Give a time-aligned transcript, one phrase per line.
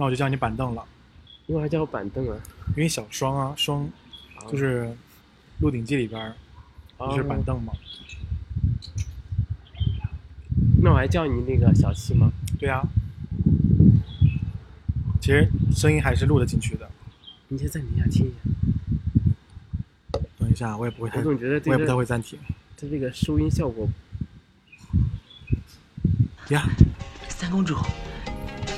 [0.00, 0.82] 那我就叫你板凳了，
[1.44, 2.40] 因为还叫我板凳啊，
[2.74, 3.86] 因为小双啊双，
[4.50, 4.84] 就是
[5.60, 6.32] 《鹿鼎记》里边
[7.00, 7.74] 就是板凳嘛。
[10.82, 12.32] 那我还叫你那个小七吗？
[12.58, 12.80] 对啊。
[15.20, 16.90] 其实声音还是录得进去的。
[17.48, 20.20] 你先暂停一下听一下。
[20.38, 21.18] 等一下，我也不会太。
[21.18, 21.56] 我总觉得。
[21.70, 22.38] 我也不太会暂停。
[22.74, 23.86] 它这个收音效果。
[26.48, 26.66] 呀。
[27.28, 27.76] 三公主。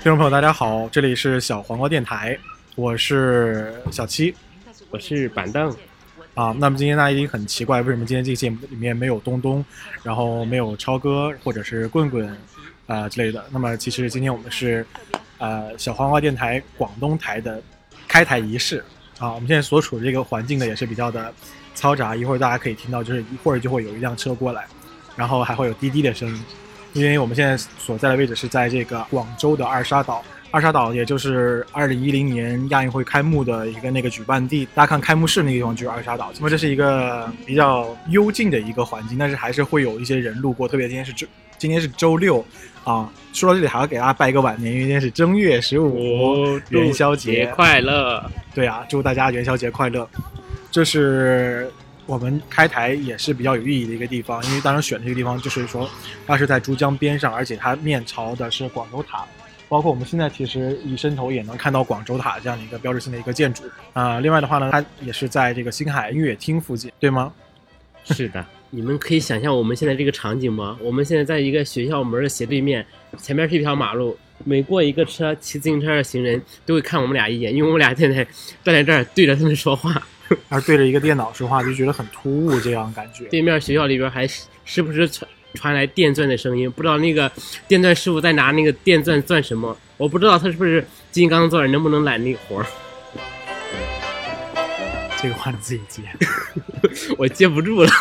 [0.02, 2.38] 听众朋友，大家好，这里是小黄瓜电台，
[2.78, 4.34] 我是小七，
[4.90, 5.76] 我是板凳。
[6.36, 9.64] 啊，那么今天大家一定很奇怪，为什么今天这个节目里面没有东东，
[10.04, 12.38] 然后没有超哥或者是棍棍
[12.88, 13.44] 啊之类的？
[13.52, 14.86] 那么其实今天我们是，
[15.38, 17.64] 呃，小黄瓜电台广东台的
[18.06, 18.84] 开台仪式
[19.18, 19.32] 啊。
[19.34, 21.34] 我们现在所处的这个环境呢，也是比较的
[21.74, 24.66] 嘈杂，一会儿大家可以听到，就是一会儿就会有一辆车过来，
[25.16, 26.44] 然后还会有滴滴的声音，
[26.92, 30.22] 因为我们现在所在的位置是在这个广州的二沙岛。
[30.56, 34.66] 二沙岛，也就是二零一零年亚运会开幕的一个那个举办地。
[34.74, 36.32] 大家看开幕式那个地方就是二沙岛。
[36.38, 40.66] 那么这是一个比较幽静的一个环境，但是还是会有一些人路过。
[40.66, 42.42] 特别今天是周，今天是周六
[42.86, 43.12] 啊。
[43.34, 48.24] 说到这里，还要给大家拜一个晚年，因为今天是正月十五，元宵节快乐。
[48.54, 50.10] 对啊，祝大家元宵节快乐。
[50.72, 51.70] 这是
[52.06, 55.90] 我们开台也是比较有意义的一个地方，因为当时选这个地方，就是说
[56.26, 59.22] 它是在珠江边上，而且它面朝的是广州塔。
[59.68, 64.20] 包括我们现在其实一伸头也能看到广州塔这样的一个标志性的一个建筑啊。
[64.20, 67.32] 另外的话呢，它也是在这个星海音乐厅附近，对吗？
[68.04, 68.46] 是的。
[68.72, 70.78] 你们可以想象我们现在这个场景吗？
[70.82, 72.86] 我们现在在一个学校门的斜对面，
[73.18, 78.18] 前面是一条马路，每过一个车骑自行车的行人都会看我们俩一眼，因为我们俩现在
[78.64, 80.06] 站在这儿对着他们说话，
[80.50, 83.26] 而 对着一个电脑说话就觉得很突兀，这样感觉。
[83.30, 84.28] 对面学校里边还
[84.66, 85.30] 时不时传。
[85.56, 87.32] 传来电钻的声音，不知道那个
[87.68, 92.66] 电钻师傅在拿那个电钻钻什么，我不知道他是不是金刚钻，能不能揽那个活儿。
[95.22, 96.04] 这个话你自己接，
[97.18, 97.90] 我接不住了。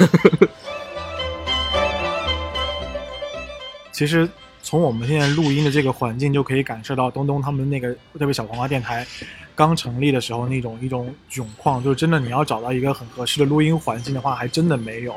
[3.92, 4.28] 其实
[4.60, 9.06] 从我们现在录音的这个环境，就可以感受到东东他们那个特别小黄花电台
[9.54, 15.14] 刚成立的时候那种一种窘况，就是真的你要找到一个很合适的录音环境的话，还真的没有。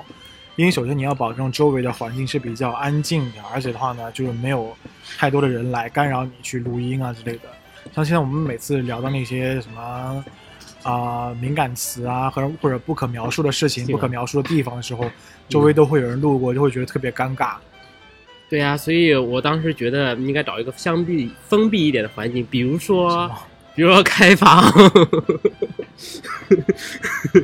[0.57, 4.75] 因为首先你要保证周围的环境是比较安静的，而且的话呢，就是没有
[5.17, 7.41] 太多的人来干扰你去录音啊之类的。
[7.93, 10.23] 像现在我们每次聊到那些什么
[10.81, 15.05] 啊敏感词啊，或者或者不可描述的事情、不可描述的地方的时候，
[15.47, 17.53] 周围都会有人路过，就会觉得特别尴尬。
[18.49, 23.29] 对呀，所以我当时觉得应该找一个相对封闭一点的环境，比如说，
[23.75, 24.63] 比如说开房。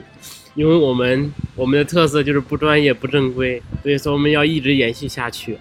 [0.56, 5.58] 因为我们我们的特色就是不专业不正规，所以说我们要一直延续下去。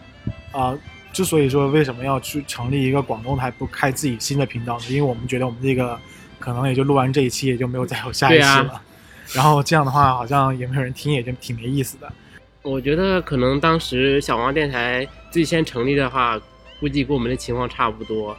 [0.52, 0.76] 啊，
[1.14, 4.84] 之所以说为什么要去成立一个广东台，不开自己新的频道呢？
[4.90, 5.98] 因为我们觉得我们这个
[6.38, 8.80] 可能也就录完这一期，也就没有再有下一期了。
[9.34, 12.12] 然后这样的话，好像也没有人听，也就挺没意思的。
[12.60, 16.38] 我觉得可能当时小王电台最先成立的话，
[16.80, 18.36] 估计跟我们的情况差不多。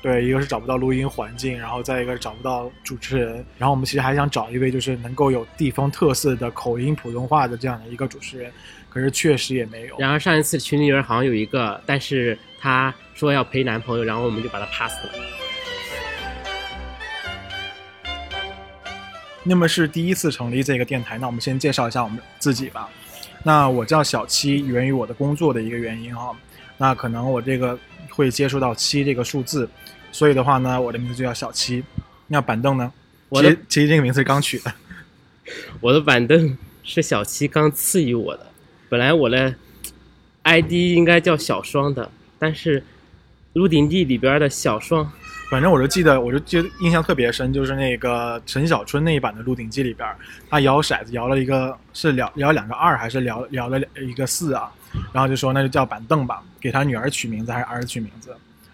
[0.00, 8.52] 对，一个是找不到录音环境，然后再一个找不到主持人，然后我们其实还想找一位就是能够有地方特色的口音普通话的这样的一个主持人，
[8.88, 9.96] 可是确实也没有。
[9.98, 15.10] 然后上一次群里人好像有一个，但是他说要陪男朋友，然后我们就把他 pass 了。
[19.42, 22.88] 那么是第一次成立这个电台，那我们先介绍一下我们自己吧。
[23.42, 26.36] 那我叫小七，源于我的工作的一个原因哈，
[26.76, 27.76] 那可能我这个
[28.10, 29.68] 会接触到七这个数字。
[30.12, 31.84] 所以的话呢，我的名字就叫小七。
[32.26, 32.92] 那板凳呢？
[33.30, 34.72] 我其其实这个名字刚取的。
[35.80, 38.46] 我的板凳是小七刚赐予我的。
[38.90, 39.54] 本来我的
[40.42, 42.80] ID 应该叫小双的，但是
[43.54, 45.10] 《鹿鼎记》里边的小双，
[45.50, 50.06] 反正我就记得，我就记得印象特别深，就是那个陈小春那一版的《鹿鼎记》里边，
[50.50, 54.70] 他摇骰子摇了一个，是摇摇两个二还是摇摇了两一个四啊？
[55.12, 58.34] 然后就说那就叫板凳吧，给他女儿取名字还是儿子取名字？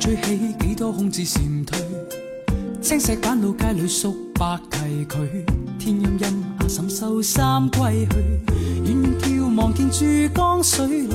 [0.00, 1.78] 吹起几多空字渐退，
[2.80, 5.28] 青石板路街里数百崎佢，
[5.78, 8.16] 天阴阴阿婶收衫归去，
[8.84, 11.14] 远远眺望见珠江水里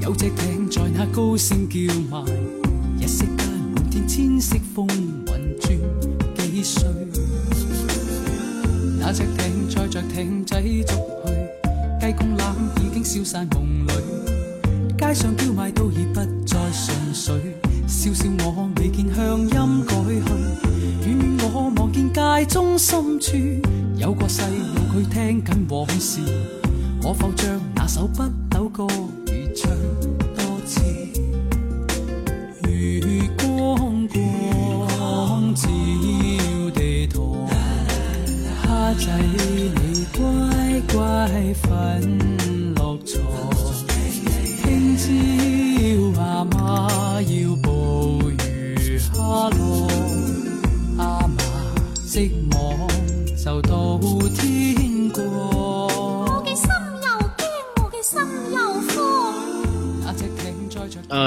[0.00, 1.76] 有只艇在那高声叫
[2.10, 2.24] 卖，
[2.98, 5.26] 一息间满天千色风云
[5.60, 6.88] 转几岁，
[8.98, 10.84] 那只艇载着艇仔逐去，
[12.00, 15.70] 鸡公榄已经消散梦里，街上叫卖。
[22.56, 23.36] 中心处
[23.98, 26.20] 有个细路佢听紧往事，
[27.02, 28.86] 可否将那首不朽歌
[29.26, 29.70] 如唱？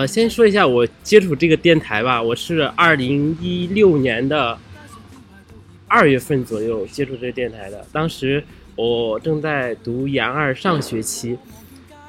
[0.10, 4.58] 先说一下我接触这个电台吧，我是二零一六年的
[5.88, 7.86] 二月份左右接触这个电台的。
[7.94, 8.44] 当时
[8.76, 11.38] 我正在读研二上学期，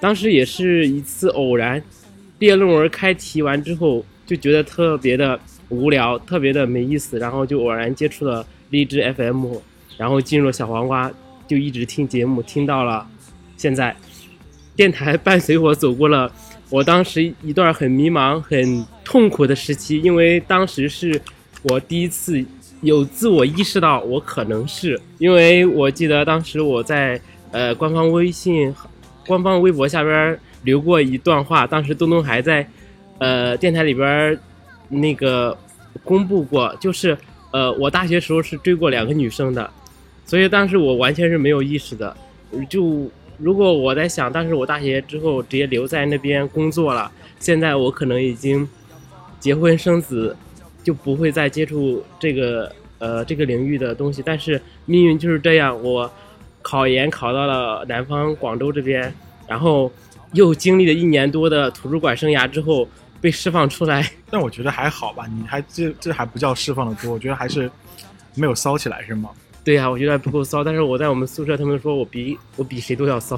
[0.01, 1.81] 当时也是一次偶然，
[2.39, 5.39] 毕业论文开题完之后就觉得特别的
[5.69, 9.57] 无聊，特别的没意思，然后就偶然接触了荔枝 FM，
[9.99, 11.13] 然后进入了小黄瓜，
[11.47, 13.07] 就一直听节目，听到了
[13.59, 13.95] 现在，
[14.75, 16.33] 电台伴随我走过了。
[16.71, 21.21] 我当时一段很迷茫、很痛苦的时期，因为当时是
[21.65, 22.43] 我第一次
[22.81, 27.21] 有自我意识到我可能是，因为我记得当时我在
[27.51, 28.73] 呃官方微信、
[29.27, 32.65] 官方微博下边留过一段话，当时东东还在
[33.19, 34.39] 呃电台里边
[34.89, 35.57] 那个
[36.05, 37.19] 公布过，就是
[37.51, 39.69] 呃我大学时候是追过两个女生的，
[40.25, 42.17] 所以当时我完全是没有意识的，
[42.69, 43.11] 就。
[43.43, 48.69] 如果我在想，当时我大学之后直接留在那边工作了，现在我可能已经
[49.41, 50.37] 结婚生子，
[50.85, 54.23] 就不会再接触这个呃这个领域的东西。
[54.25, 56.11] 但是命运就是这样，我
[56.61, 59.13] 考研考到了南方广州这边，
[59.49, 59.91] 然后
[60.35, 62.87] 又经历了一年多的图书馆生涯之后，
[63.23, 64.07] 被释放出来。
[64.31, 67.71] 但我觉得还好吧，你还这这还不叫释放的多，我觉得还是
[68.35, 69.31] 没有骚起来是吗？
[69.63, 73.37] 对呀，我觉得不够骚，但是我在我们宿舍，他们说我比我比谁都要骚。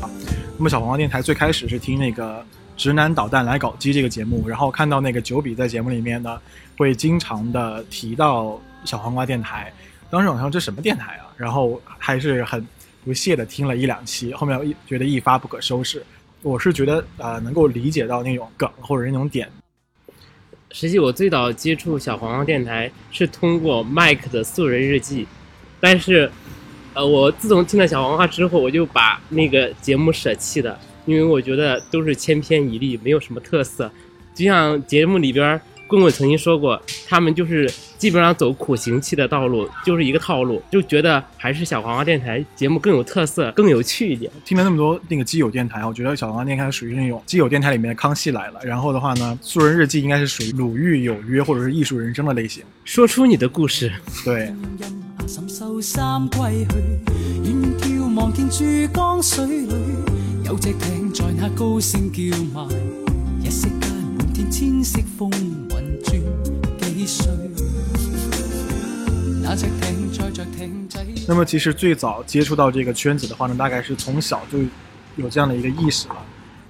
[0.00, 0.10] 好，
[0.56, 2.40] 那么小黄瓜电台最开始是听那个
[2.76, 6.40] 《直男导弹来搞基》这个节目，然后看到那个九比在节目里面呢，
[6.76, 9.72] 会经常的提到小黄瓜电台。
[10.10, 11.26] 当时好像这什么电台啊？
[11.36, 12.66] 然后还是很
[13.04, 16.04] 不屑的听了一两期，后面一觉得一发不可收拾。
[16.44, 19.48] 我是觉得，呃，能够理解到那种梗或者那种点。
[20.72, 25.26] 实际我最早接触小黄花电台是通过 Mike 的素人日记，
[25.80, 26.30] 但是，
[26.92, 33.90] 呃，我自从听了小黄花之后，我就把那个节目舍弃的，因为我觉得都是千篇一律，没有什么特色，
[34.34, 35.58] 就像节目里边。
[35.94, 44.28] 棍棍曾经说过，他们就是基本上走苦行期的道路，就是一个套路，就觉得还是小黄花电台节目更有特色、更有趣一点。
[44.44, 48.58] 听了那么多那个基友电台，我觉得小黄花电台属于那种基友电台里面的康熙来了。
[48.64, 52.64] 然后的话呢，素人日记应该是属于鲁豫有约或者是艺术人生的类型。
[52.84, 53.90] 说出你的故事，
[54.24, 54.50] 对。
[71.28, 74.58] 那么其实最早接触到这个圈子的话呢，大概是从小就
[75.16, 76.16] 有这样的一个意识了。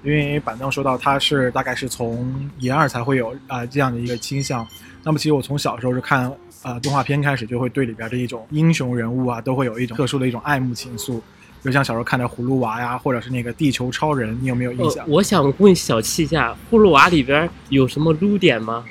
[0.03, 4.67] 因为板凳说到他是大概是从研二才会有啊这样的一个倾向。
[5.03, 6.31] 那么其实我从小时候是看
[6.63, 11.21] 呃动画片开始，就会对里边的一种英雄人物啊，都会有一种特殊的一种爱慕情愫。
[11.63, 15.09] 就像小时候看的《葫芦娃》呀，或者是那个《地球超人》，你有没有印象？
[15.09, 18.85] 我想问小七一下，《葫芦娃》里边有什么撸点吗？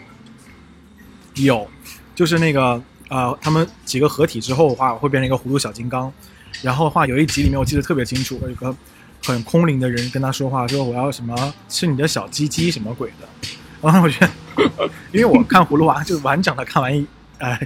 [1.35, 1.67] 有，
[2.13, 6.11] 就是那个呃，他们几个合体之后的话，会变成一个葫芦小金刚。
[6.61, 8.75] 然后的话，有一集里面我记得特别清楚，有个
[9.25, 11.35] 很空灵的人跟他说话，说我要什么
[11.67, 13.27] 吃你的小鸡鸡什么鬼的。
[13.81, 14.31] 然后我觉得，
[15.11, 17.07] 因为我看葫芦娃就完整的看完，
[17.39, 17.59] 呃，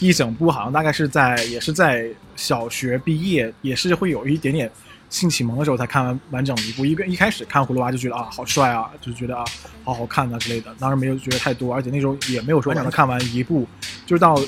[0.00, 4.70] 一整部好像大概是在也是在小学毕业，也是会有一点点。
[5.12, 9.44] 性启蒙的时候才看完完整一部，一个一开始看葫芦娃就觉得啊好帅啊，就觉得啊
[9.84, 13.66] 好好看啊之类的，当然没有觉得太多，而且那时候也没有说完整的看完一部，
[14.06, 14.40] 就是到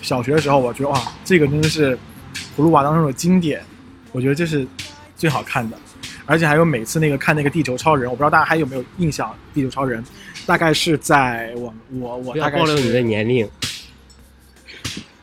[0.00, 1.94] 小学的时候，我觉得哇，这个真的是
[2.56, 3.60] 葫芦娃当中的经典，
[4.10, 4.66] 我觉得这是
[5.14, 5.76] 最好看的，
[6.24, 10.02] 而且还有每次那个看那个地球超人，我不知道大家还有没有印象，地球超人
[10.46, 13.46] 大概是在我我我大概是你的年龄。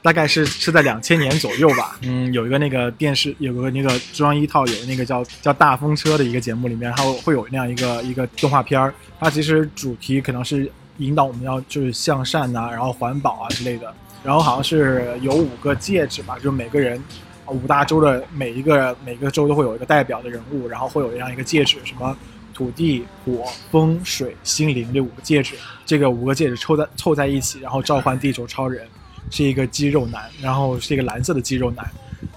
[0.05, 1.97] 大概是是在两千年左右吧。
[2.03, 8.93] 嗯，有一个那个电视，有个那个中央一套，有那个叫叫大风车的一个节目里面，然后会有那样一个一个动画片儿。
[9.19, 13.91] 它其实主题可能是引导我们要就是向善呐，然后环保啊之类的。
[14.23, 17.03] 然后好像是有五个戒指吧，就是每个人，
[17.47, 22.15] 五大洲的每一个每个洲都会有一个代表的人物，然后会有这样一个戒指，什么
[22.53, 28.85] 土地、火、风、水、心灵这五个戒指，这个五个戒指凑在凑在一起，然后召唤地球超人。
[29.29, 31.85] 是一个肌肉男，然后是一个蓝色的肌肉男，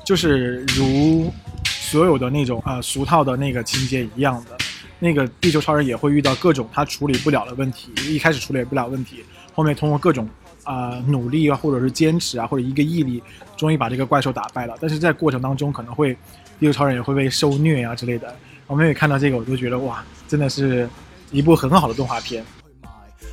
[0.05, 1.31] 就是如
[1.67, 4.57] 所有的那种啊俗套的那个情节一样的，
[4.99, 10.29] 那个地球超人也会遇到各种他处理不了的问题，一开始处理不了问题，后面通过各种
[10.65, 13.23] 啊努力啊或者是坚持啊或者一个毅力，
[13.57, 14.75] 终于把这个怪兽打败了。
[14.81, 16.17] 但是在过程当中可能会
[16.59, 18.35] 地球超人也会被受虐啊之类的。
[18.67, 20.89] 我每每看到这个，我都觉得哇，真的是
[21.31, 22.45] 一部很好的动画片。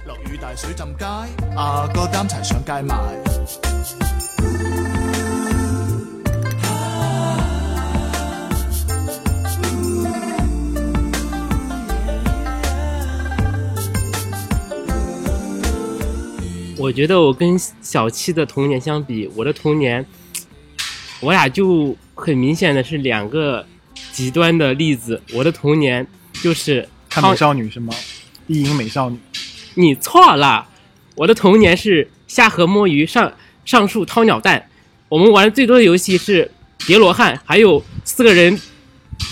[0.06, 2.62] 落雨大水浸街，街阿、哥担柴上
[16.78, 20.06] 我觉得我跟小七的童年相比，我的童年，
[21.20, 23.66] 我俩就很明显的是两个
[24.12, 25.20] 极端的例子。
[25.34, 26.06] 我的童年
[26.44, 27.92] 就是看美少女是吗？
[28.46, 29.18] 异形美少女。
[29.78, 30.68] 你错了，
[31.16, 33.32] 我的童年是下河摸鱼，上
[33.66, 34.68] 上树掏鸟蛋。
[35.10, 36.50] 我们玩最多的游戏是
[36.88, 38.58] 叠罗汉，还有四个人，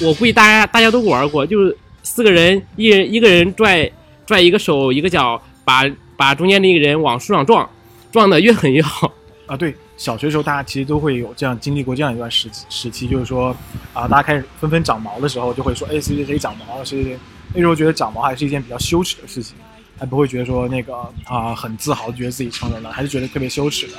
[0.02, 3.90] 我估计大家大家都玩过，就是四个人，一人一个人拽
[4.26, 5.84] 拽一个手一个脚，把
[6.18, 7.68] 把中间那个人往树上撞，
[8.12, 9.12] 撞的越狠越好
[9.48, 9.56] 啊！
[9.56, 13.56] 对，小学时候大家其实都会有这样经历过这样一段时时期，就是说
[13.94, 17.20] 啊，大家开始纷纷长毛的时候，就会说哎谁谁谁长毛了谁谁谁。
[17.56, 19.56] 那时候觉得长毛还是一件比较羞耻的事情。
[20.04, 20.94] 还不会觉得说那个
[21.24, 23.94] 啊很自豪，觉得自己成人了，还是觉得特别羞耻的。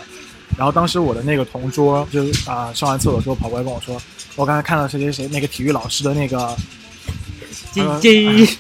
[0.55, 3.97] 然后当时我的那个同桌就啊上完厕所之后跑过来跟我说
[4.37, 6.55] ：“我刚才看到谁谁谁那个体育老师的那个
[7.73, 8.55] 鸡鸡，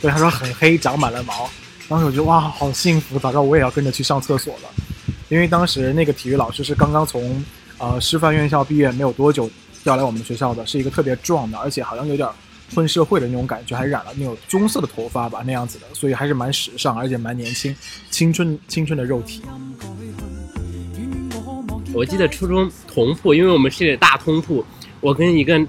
[0.00, 1.50] 对他说很黑，长满了毛。”
[1.88, 4.68] 当时我觉得哇好幸福，早知道我也要跟着去上厕所了。
[5.28, 7.44] 因为当时那个体育老师是刚刚从
[7.78, 9.50] 呃师范院校毕业没有多久
[9.82, 12.28] 调来我们学校的是一个特别壮的，而且好像有点。
[12.74, 17.74] 混社会的那种感觉，还染了那种棕色的头发吧，那样子的，所以还是蛮时尚，而且蛮年轻，
[18.10, 19.42] 青春青春的肉体。
[21.94, 24.64] 我记得初中同铺，因为我们是大通铺，
[25.00, 25.64] 我跟一个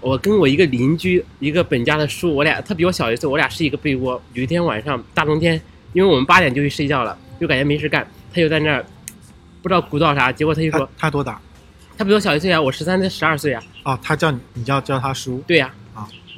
[0.00, 4.20] 我跟我一个邻居，一个本家的叔，我俩他比我小一岁，我俩是一个被窝。
[4.32, 5.60] 有一天晚上大冬天，
[5.92, 8.84] 因为我们八点就去睡觉了，就感觉没事干，他就在那儿
[9.62, 11.40] 不知道鼓捣啥，结果他就说：“他多大？
[11.96, 15.42] 他比我小一岁啊，我十三，岁，十二岁啊。”哦，他叫你，你叫叫他叔。
[15.46, 15.70] 对呀。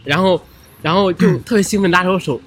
[0.05, 0.41] 然后，
[0.81, 2.41] 然后就特别兴奋，拉着我手，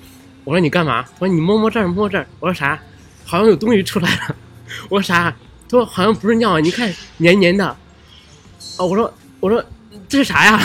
[0.43, 1.05] 我说你干嘛？
[1.19, 2.27] 我说你摸摸这儿，摸摸这儿。
[2.39, 2.79] 我说啥？
[3.25, 4.35] 好像有东西出来了。
[4.89, 5.29] 我说啥？
[5.31, 7.75] 他说好像不是尿，你看黏黏的。
[8.77, 9.63] 哦，我说我说
[10.09, 10.59] 这是啥呀？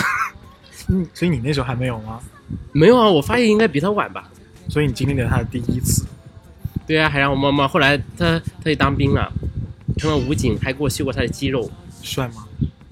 [0.89, 2.19] 嗯， 所以你那时候还没有吗？
[2.73, 4.29] 没有啊，我发现应该比他晚吧。
[4.69, 6.05] 所以你经历了他的第一次。
[6.85, 7.65] 对啊，还让我摸摸。
[7.67, 9.31] 后来他他也当兵了，
[9.97, 11.71] 成了武警，还给我秀过他的肌肉。
[12.01, 12.47] 帅吗？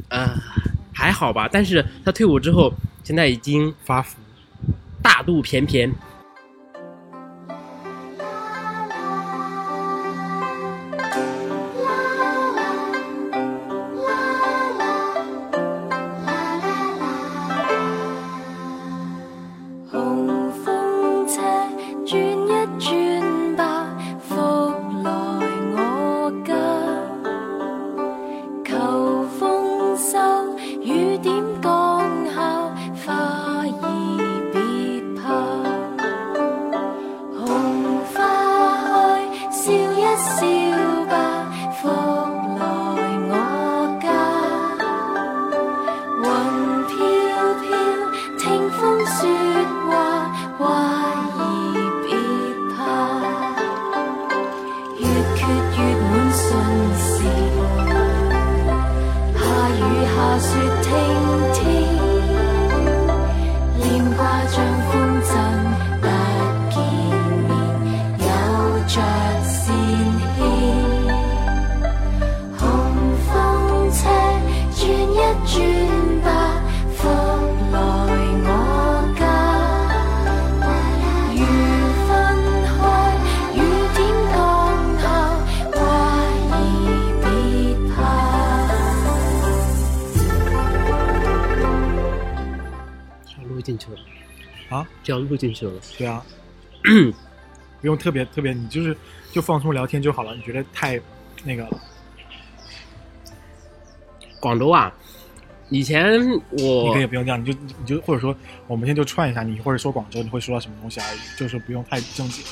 [0.10, 0.30] 呃，
[0.94, 2.72] 还好吧，但是他退伍之后。
[3.10, 4.18] 现在已经发福，
[5.02, 5.92] 大肚便便。
[93.70, 94.00] 进去了，
[94.78, 96.26] 啊，加入进去了，对啊，
[97.80, 98.96] 不用特别特别，你就是
[99.32, 100.34] 就放松聊天就好了。
[100.36, 101.00] 你觉得太
[101.44, 101.64] 那个？
[101.64, 101.72] 了？
[104.40, 104.92] 广州啊，
[105.70, 106.14] 以前
[106.52, 108.36] 我，你可以不用这样，你就你就或者说，
[108.68, 112.44] 我们现在就串一下，你或者说广州，你会说到什么东西而已，就是不用太正经。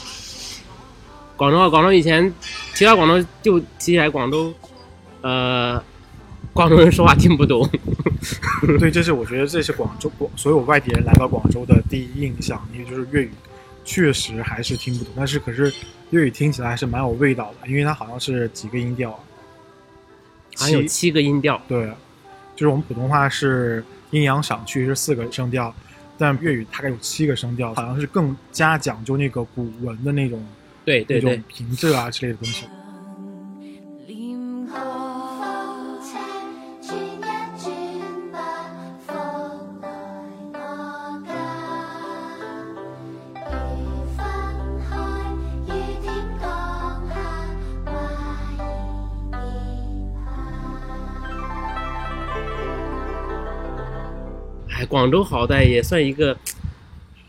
[1.37, 2.31] 广州啊，广州以前
[2.75, 4.53] 提到广州就提起来广州，
[5.21, 5.81] 呃。
[6.57, 7.69] 广州人说话听不懂，
[8.79, 13.29] 对，这是我觉得这是广州广所有外地人来到广州的第一印象，因为就是粤语
[13.85, 15.71] 确实还是听不懂，但是可是
[16.09, 19.17] 粤语听起来还是蛮有味道的，因为它好像是几个音调，
[20.57, 21.85] 还有七个音调，对，
[22.55, 25.71] 就是我们普通话是阴阳上去是四个声调，
[26.17, 30.43] 但粤语大概有七个声调，好像是更加讲究那个古文的那种
[30.83, 32.65] 对对对平仄啊之类的东西。
[54.85, 56.35] 广州好歹也算一个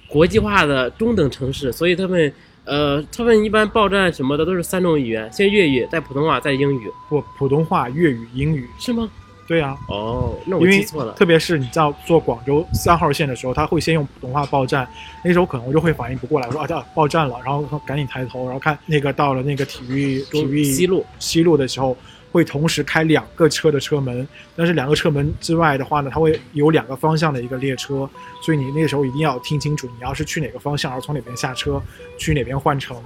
[0.09, 2.33] 国际化的中等城市，所以他们
[2.65, 9.11] 呃，他们一般报站什么的都是三种语言，先粤语，再普通话，再英语，不，普通话、粤语、英语，是吗？
[9.47, 9.77] 对呀。
[9.89, 11.13] 哦，那我记错了。
[11.15, 14.87] 特别是你在坐广州三号线的时候，他会先用普通话报站，
[15.23, 21.97] 那时候可能我就会反应不过来，说啊，叫报站了，然后赶紧抬头，然后看那个到了那个体育体育西路西路的时候。
[22.33, 28.09] 会同时开两个车的车门，但是两个车门之外的话呢，它会有两个方向的一个列车，
[28.43, 31.83] 所以你那个时候一定要听清楚，你要是去哪个方向，后从哪边下车，
[32.19, 32.97] 去哪边换乘。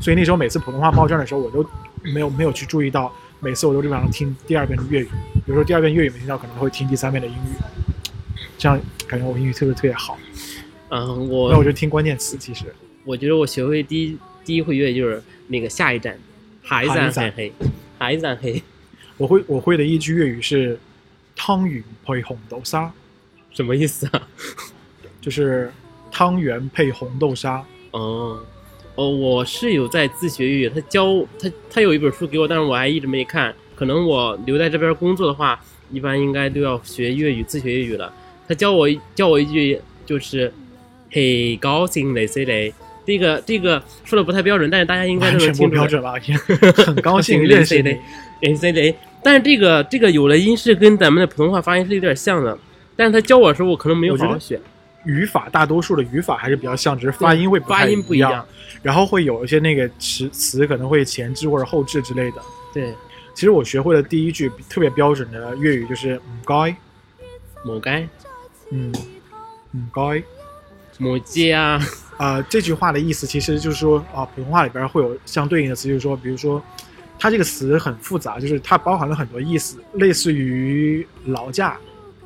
[0.00, 1.64] 所以那时候每次普通话报站的时候，我都
[2.02, 5.08] 没有没有去注意到，每次我都基本上听第二遍粤语，
[5.46, 10.18] 有时候第二遍粤语没听到，可能会听第三遍的英语，这样感觉我英语特别特别好。
[10.88, 12.36] 嗯，我那我就听关键词。
[12.36, 12.64] 其实
[13.04, 16.16] 我觉得我学会第一第一会粤语就是那个下一站，
[16.62, 17.52] 海在黑，
[17.98, 18.60] 海湛黑。
[19.18, 20.78] 我会我会的一句粤语是，
[21.36, 22.90] 汤圆配红豆沙，
[23.50, 24.28] 什么意思啊？
[25.20, 25.72] 就是
[26.10, 27.62] 汤圆配红豆沙。
[27.92, 28.40] 哦
[28.94, 31.06] 哦，我是有在自学粤语，他教
[31.40, 33.54] 他他有一本书给我，但是我还一直没看。
[33.74, 38.12] 可能我留在这边工作的话，一般应该都要学粤语，自学粤语了。
[38.48, 40.52] 他教我教我一句就是，
[41.10, 42.74] 很高兴嘞嘞嘞。
[43.04, 45.52] 这个这个说的不太标准，但是大家应该都是。
[45.54, 46.14] 部标准了。
[46.86, 47.96] 很高兴 认识你。
[48.42, 52.56] A C D a 但是这个这个有的音是跟咱们的普通话发音是有点像的，
[52.96, 54.60] 但是他教我的时候，我可能没有好好学。
[55.04, 58.44] 语法大多数的语法还是比较像，只是发音会发音不一样，
[58.82, 62.36] 然后会有一些那个词词可能会前置或者后置之类的。
[62.74, 62.92] 对，
[63.34, 66.76] 其实我学会的第一句特别标准的粤语就是“唔该”，
[67.68, 68.00] 唔该，
[68.70, 68.92] 嗯，
[69.72, 70.22] 唔该，
[71.04, 71.80] 唔借啊
[72.16, 72.40] 啊！
[72.42, 76.60] 这句话的意思其实就是说啊，普通话里边会有相对应的词，就是说，比如说。
[77.22, 81.76] 它这个词很复杂，就是它包含了很多意思，类似于劳驾，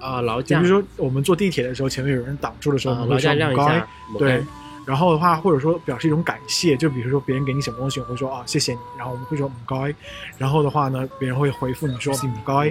[0.01, 3.87] 啊劳驾，比如说我们坐地铁的时候，前面有人挡住的时候，我们会说“唔该”，
[4.19, 4.43] 对。
[4.87, 9.95] 然后的话，或者说表示一种感谢，就比如说别人给你什么东西，我会说“啊谢谢你”，然后我们会说“唔该”，
[10.39, 12.71] 然后的话呢，别人会回复你说“唔该”，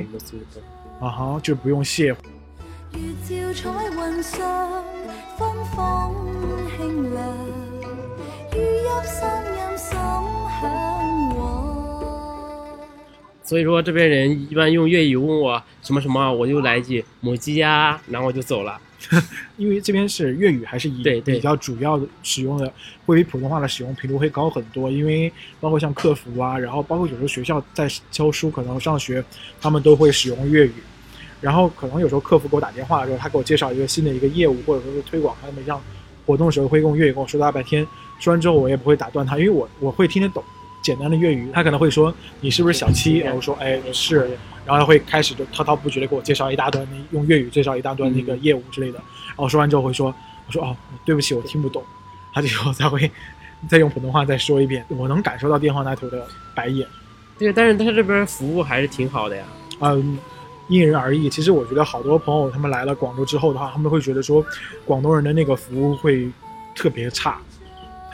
[0.99, 2.07] 啊哈，就不用谢。
[3.29, 3.69] 月照
[9.77, 11.24] 上
[13.45, 18.79] 所以说这边人一般用粤语问我什么什么，我就来一句母鸡呀，然后我就走了。
[19.55, 22.71] 因为这边是粤语还是以对比较主要的使用的，
[23.05, 24.89] 会比普通话的使用频率会高很多。
[24.89, 29.23] 因为包括像客服啊，然后包括有时候学校在教书，可能上学
[29.61, 30.71] 他们都会使用粤语。
[31.39, 35.79] 然后可能有时候客服给我打电话的时候，他给我介绍一个新的一个业务，或者说是推广他们一项
[36.25, 37.39] 活动的时候，会用粤语跟我说。
[37.39, 37.85] 大半天
[38.19, 40.43] 说完之后，我也不会打断他，因为我我会听得懂。
[40.85, 44.17] 简单的粤语，他可能会说你是不是小七，然后说哎是，
[44.63, 50.13] 然后他会开始就滔滔不绝的给我介绍一大段，用粤语介绍一大段那个业务之类的，然后说完之后会说
[50.45, 51.83] 我说哦对不起我听不懂，
[52.35, 53.09] 他就才会
[53.67, 56.87] 再用普通话再说一遍，我能感受到电话那头的白眼。
[57.39, 59.43] 对，但是他这边服务还是挺好的呀。
[59.79, 60.15] 嗯，
[60.67, 61.27] 因人而异。
[61.31, 64.45] 其实我觉得好多朋友他们来了广州之后的话，他们会觉得说
[64.85, 66.29] 广东人的那个服务会
[66.75, 67.41] 特别差。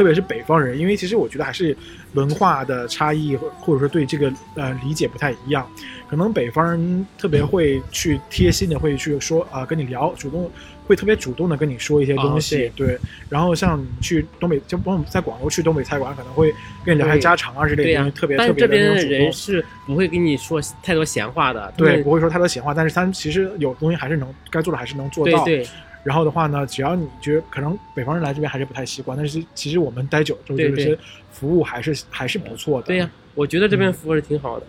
[0.02, 1.78] 特别是北方人，因为其实我觉得还是
[2.16, 5.64] 文化的差异，或或者说对这个呃理解不太一样。
[6.10, 10.50] 可能北方人特别会去贴心的，会去说啊跟你聊，主动
[10.88, 12.68] 会特别主动的跟你说一些东西。
[12.76, 12.98] 对，
[13.30, 16.52] 然后像去东北，就包括在广州去东北菜馆，可能会
[16.84, 25.46] 跟你聊些家常啊之类的东西，特别特别的那种，但是这边人是不会跟你说太多闲话的，对，不会说太多闲话，但是他其实有东西还是能，该做的还是能做到。
[25.46, 25.68] 对对。
[26.04, 30.98] 然后的话呢，只要你觉得可能北方人来这边还是不太习惯，但是其实我们待久了，之觉得些
[31.32, 32.88] 服务还是还是不错的。
[32.88, 34.66] 对呀，我觉得这边服务是挺好的。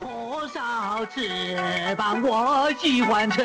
[0.00, 1.30] 火烧翅
[1.96, 3.42] 膀，我喜欢吃。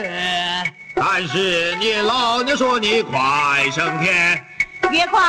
[0.96, 3.22] 但是你老，娘说你快
[3.72, 4.42] 升天，
[4.92, 5.20] 越快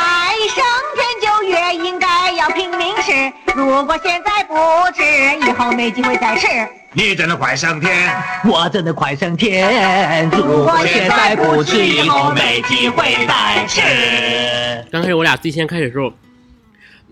[0.49, 3.13] 升天就越应该要拼命吃。
[3.57, 4.55] 如果现在不
[4.95, 5.03] 吃，
[5.45, 6.47] 以后没机会再吃。
[6.95, 8.11] 你真的快上天，
[8.45, 14.91] 我真的快上天，如果现在不吃以后没机会再吃。
[14.91, 16.13] 刚开始我俩最先开始的时候，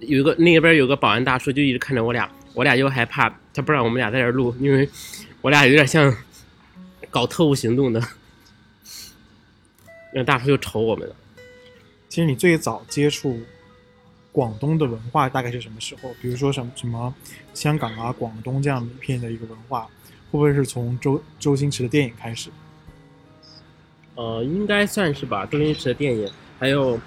[0.01, 4.87] 有一个那边有个保安大叔就一直看着我俩，我俩又害怕他不让我们俩在这录，因为
[5.40, 6.14] 我俩有点像
[7.11, 8.03] 搞特务行动的，
[10.14, 11.14] 那大叔就瞅我们了。
[12.07, 13.40] 其实你最早接触。
[14.33, 16.11] 广东的文化大概是什么时候？
[16.23, 17.12] 比如说什么什么，
[17.53, 19.88] 香港啊，广东这样一片的一个文化，会
[20.33, 22.49] 不会是从周周星驰的电影开始？
[24.14, 25.45] 呃，应该算是吧。
[25.47, 26.99] 周星驰的电影，还有，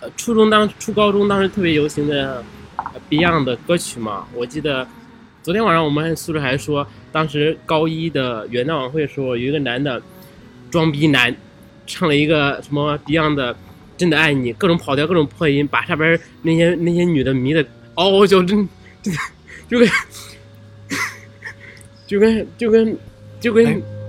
[0.00, 2.42] 呃，初中当初高中当时特别流行的
[3.10, 4.26] Beyond 的歌曲嘛。
[4.34, 4.86] 我记得
[5.42, 10.00] 昨天晚上我们宿舍还说，当时高一的元旦晚会的时候，有一个男的
[10.70, 11.34] 装逼男，
[11.86, 13.56] 唱了一个什么 Beyond 的。
[14.00, 17.62] 真的爱你，各种跑调，各种破音，把下边那些那些女的迷的
[17.96, 18.66] 嗷嗷叫，真
[19.02, 19.20] 真的
[19.68, 19.88] 就跟
[22.08, 22.98] 就跟就跟
[23.38, 23.99] 就跟。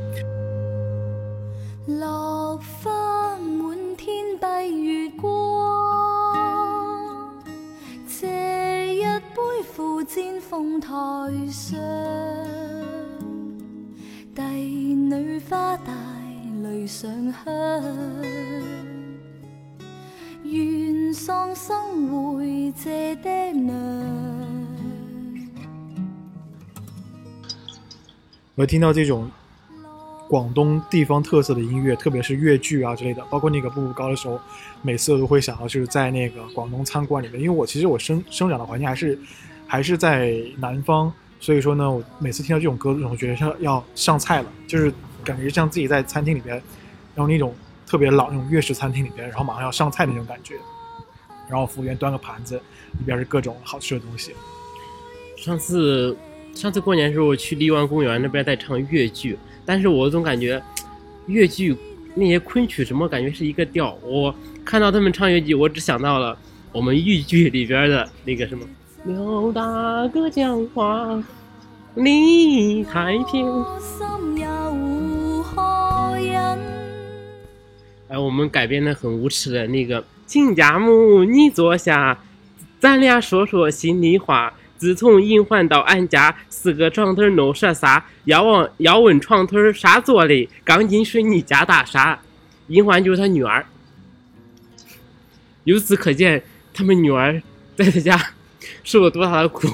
[28.56, 29.30] 我听到这种
[30.28, 34.40] 广东地方特色的音乐，特别是粤剧啊之类的，包括那个步步高的时候，
[34.82, 37.40] 每次都会想到就是在那个广东餐馆里面。
[37.42, 39.18] 因为我其实我生生长的环境还是
[39.66, 46.56] 还是在南方，所以说呢，我每次听到这种歌，总觉得要上菜了，就是感觉像自己在餐厅里边，
[47.16, 47.56] 然后那种
[47.88, 50.56] 特别老那种粤式餐厅里边，然后马上要上菜那种感觉，
[51.50, 52.56] 然后服务员端个盘子，
[53.00, 54.34] 里边是各种好吃的东西。
[55.38, 56.16] 上次。
[56.54, 60.62] 上次过年的时候，我去荔湾公园那边在唱越剧，但是我总感觉，
[61.28, 61.76] 越剧
[62.14, 63.98] 那些昆曲什么，感觉是一个调。
[64.04, 64.34] 我
[64.64, 66.38] 看到他们唱越剧，我只想到了
[66.72, 68.66] 我们豫剧里边的那个什么。
[69.06, 71.22] 刘大哥讲话
[71.96, 73.46] 理太偏。
[78.10, 82.20] 哎，我们改编的很无耻的那个亲家母，你坐下，
[82.78, 84.54] 咱俩说说心里话。
[84.82, 92.20] 自从银环到俺家，四个床腿弄啥啥，要问要问床腿啥做的，钢筋水泥加大沙，
[92.68, 93.64] 银环就是他女儿。
[95.66, 97.40] 由此可见，他们女儿
[97.78, 98.20] 在他家
[98.84, 99.68] 受了多大的苦，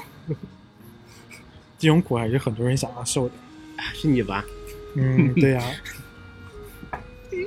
[1.80, 3.34] 这种苦还是很多人想要受的。
[3.94, 4.44] 是你吧？
[4.98, 5.62] 嗯，对呀。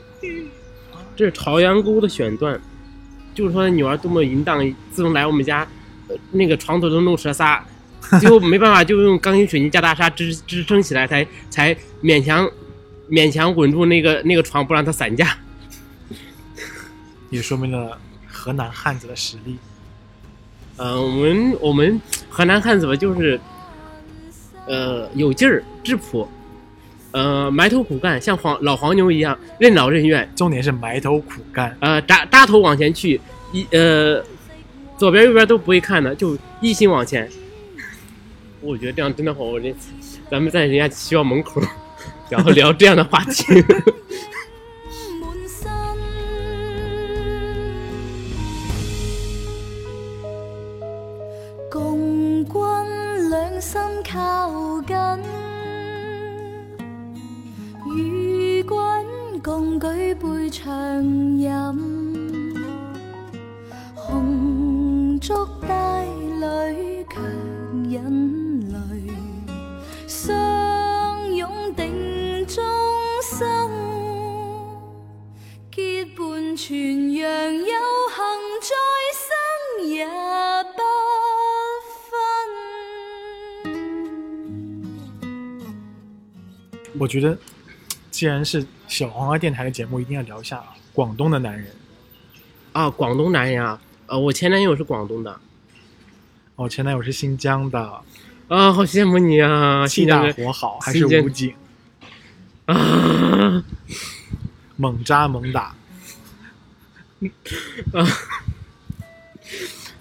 [1.15, 2.59] 这是朝阳沟的选段，
[3.35, 5.69] 就是说女儿多么淫荡，自从来我们家。
[6.33, 7.65] 那个床头都弄折沙，
[8.21, 12.49] 最 后没办法就用钢筋水泥加大沙支支撑起来，才才勉强
[13.11, 15.37] 勉强稳住那个那个床，不让它散架。
[17.31, 17.97] 也说明了
[18.27, 19.57] 河南汉子的实力。
[20.77, 23.39] 嗯，我们我们河南汉子吧，就是
[24.67, 26.27] 呃有劲儿、质朴，
[27.13, 30.29] 呃埋头苦干，像黄老黄牛一样任劳任怨。
[30.35, 31.77] 重点是埋头苦干。
[31.81, 33.21] 呃，扎扎头往前去
[33.53, 34.23] 一呃。
[35.01, 37.27] 左边右边都不会看的，就一心往前。
[38.61, 39.75] 我觉得这样真的好，我这
[40.31, 41.59] 咱们在人家学校门口，
[42.29, 43.55] 然后聊这样的话题。
[58.93, 61.03] 与举杯畅
[61.39, 61.53] 饮，
[63.95, 64.60] 红。
[65.23, 66.45] 祝低里
[67.11, 67.17] 却
[67.91, 68.77] 引泪，
[70.07, 72.65] 相拥定终
[73.23, 73.45] 生，
[75.71, 77.79] 结伴全羊有幸
[78.67, 78.69] 再
[79.13, 79.27] 生
[79.91, 80.01] 也
[80.75, 80.81] 不
[83.61, 83.63] 分。
[86.99, 87.37] 我觉得，
[88.11, 91.69] 既然是小黄鸭电台的节目，一定要聊一下广东的男人。
[92.73, 93.79] 啊，广东男人啊。
[94.11, 95.39] 呃，我前男友是广东的，
[96.57, 97.79] 哦，前男友是新疆的，
[98.49, 99.87] 啊，好羡慕你啊！
[99.87, 101.55] 新疆活好还是武警？
[102.65, 103.65] 啊，
[104.75, 105.77] 猛扎猛打。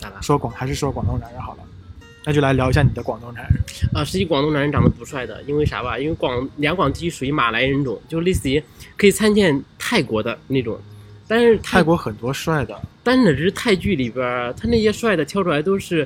[0.01, 1.63] 啊，说广还是说广东男人好了？
[2.25, 3.53] 那就来聊一下你的广东男人。
[3.93, 5.99] 啊，实际广东男人长得不帅的，因为啥吧？
[5.99, 8.63] 因为广两广地区属于马来人种，就类似于
[8.97, 10.79] 可以参见泰国的那种。
[11.29, 14.25] 但是泰国很多帅的，但是只是泰剧里边
[14.59, 16.05] 他那些帅的挑出来都是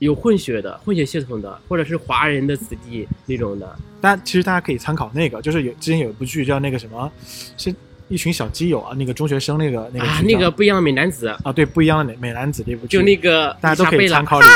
[0.00, 3.76] 有混血的、混血系统的，或者是华人的子弟那种的。
[4.00, 7.08] 大家其实大家可以参考那个，就是有之前有一部剧叫那个什么，
[7.56, 7.72] 是
[8.08, 10.04] 一群小基友啊，那个中学生那个那个。
[10.08, 14.52] 啊，那个不一样的美男子啊，对，不一样的美美男子那部剧，就那个大家都可以参考里个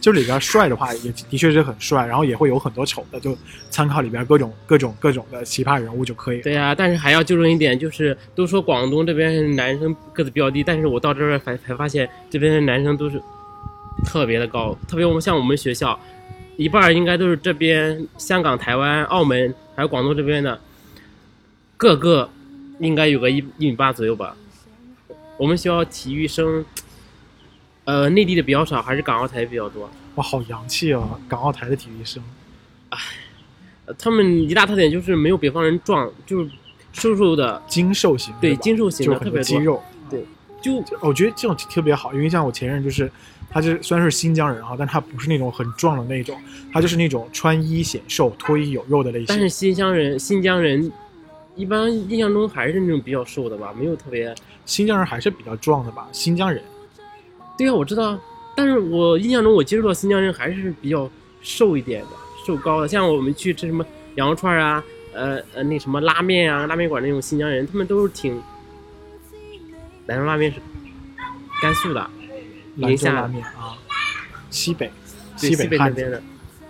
[0.00, 3.36] 就里边帅的话也的确是很帅，然后也会有很多丑的，就
[3.68, 13.20] 参考里边各种各种各种的奇葩人物就可以对啊，但是还要纠正一点，就是都说广东这边男生个子比较低，但是我到这边才才发现，这边的男生都是
[14.06, 15.98] 特别的高，特别我们像我们学校，
[16.56, 20.58] 一半应该都是这边香港、台湾、澳门还有广东这边的，
[21.76, 22.28] 个个
[22.78, 24.34] 应该有个一一米八左右吧。
[25.36, 26.64] 我们学校体育生。
[27.84, 29.88] 呃，内地的比较少，还是港澳台比较多。
[30.16, 31.18] 哇，好洋气啊！
[31.28, 32.22] 港澳台的体育生，
[32.90, 32.98] 哎，
[33.98, 36.50] 他们一大特点就是没有北方人壮，就是
[36.92, 38.34] 瘦瘦的精瘦型。
[38.40, 39.82] 对，精瘦型的特别肌肉。
[40.10, 40.24] 对，
[40.60, 43.10] 就我觉得这种特别好，因为像我前任就是，
[43.48, 46.36] 他就是虽然是新疆人哈，但他不是那种很壮的那种，
[46.72, 49.26] 他就是那种穿衣显瘦脱衣有肉的类型。
[49.26, 50.90] 但是新疆人，新疆人
[51.56, 53.74] 一般印象中还是那种比较瘦的吧？
[53.78, 54.34] 没有特别，
[54.66, 56.06] 新疆人还是比较壮的吧？
[56.12, 56.62] 新疆人。
[57.60, 58.18] 对呀，我知道，
[58.54, 61.06] 但是我印象中我接触到新疆人还是比较
[61.42, 62.08] 瘦一点的，
[62.46, 68.42] 瘦高的，像我们去吃什么羊肉串啊，呃呃那什么拉面啊，拉面馆那种新疆人，他们都是挺
[70.06, 70.58] 兰州拉面是
[71.60, 72.08] 甘肃的，
[72.76, 73.28] 宁夏啊，
[74.48, 74.90] 西北，
[75.36, 76.22] 西北那边的，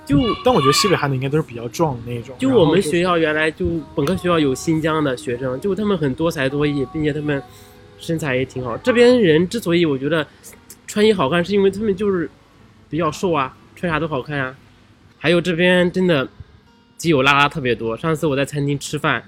[0.05, 2.35] 就，但我觉得西北汉的应该都是比较壮那种。
[2.37, 7.41] 就我们学校原来就本科学校有新疆的学生，就他们很多才多艺，并且他们
[7.97, 8.77] 身材也挺好。
[8.79, 10.27] 这边人之所以我觉得。
[10.93, 12.29] 穿衣好看是因为他们就是
[12.89, 14.53] 比较瘦啊，穿啥都好看啊。
[15.21, 16.29] 还有这边真的
[16.97, 19.23] 基友拉拉特别多，上次我在餐厅吃饭，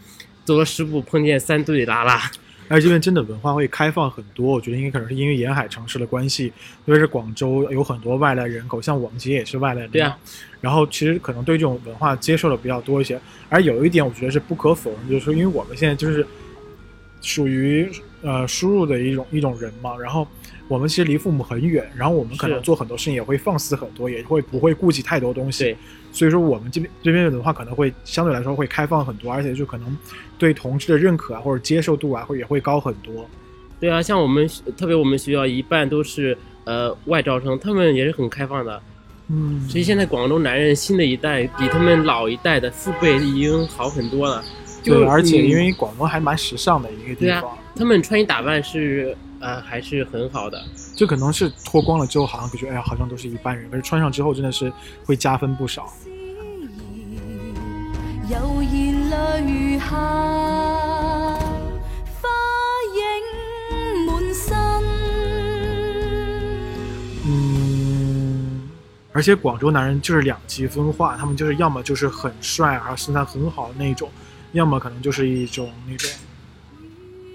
[0.45, 2.21] 走了十步碰见三对拉拉。
[2.67, 6.49] 而且这边真的文化会开放很多，我觉得应该可能是因为沿海城市的关系，
[6.85, 10.13] 特别是广州有很多外来人口，像我们其实也是外来人。
[10.61, 13.21] 然后其实可能对这种文化接受的比较多一些。
[13.49, 16.27] 而有一点我觉得是不可否认，就是说因为我们现在就是
[17.21, 17.89] 属于
[18.23, 20.27] 呃输入的一种一种人嘛，然后。
[20.69, 25.65] 我们其实离父母很远，然后我们可能做很多事情也会放肆很多，也会不会顾及太多东西。
[25.65, 25.77] 对，
[26.13, 29.95] 所以说我们这边这边的话，可能会相对来说会开放很多，而且就可能
[30.39, 33.29] 对同志的认可啊或者接受度啊，会也会高很多。
[33.81, 38.81] 对啊，像我们特别我们学校一半都是呃外招生，他们也是很开放的。
[39.29, 44.43] 嗯，所以现在广州男人新的一代比他们老一代的父辈已经好很多了。
[44.85, 49.15] 对，而且因为广东还蛮时尚的一个地方，他们穿衣打扮是。
[49.43, 50.63] 呃，还是很好的。
[50.97, 53.69] 就可能是脱光了之后，好像感觉哎呀，好像都是一般人。
[53.69, 54.73] 可是穿上之后，真的是
[55.05, 55.93] 会加分不少。
[67.25, 68.69] 嗯，
[69.13, 74.09] 而且广州男人就是两极分化，他们就是要么就是很帅，然后身材很好的那种，
[74.53, 76.09] 要么可能就是一种那种。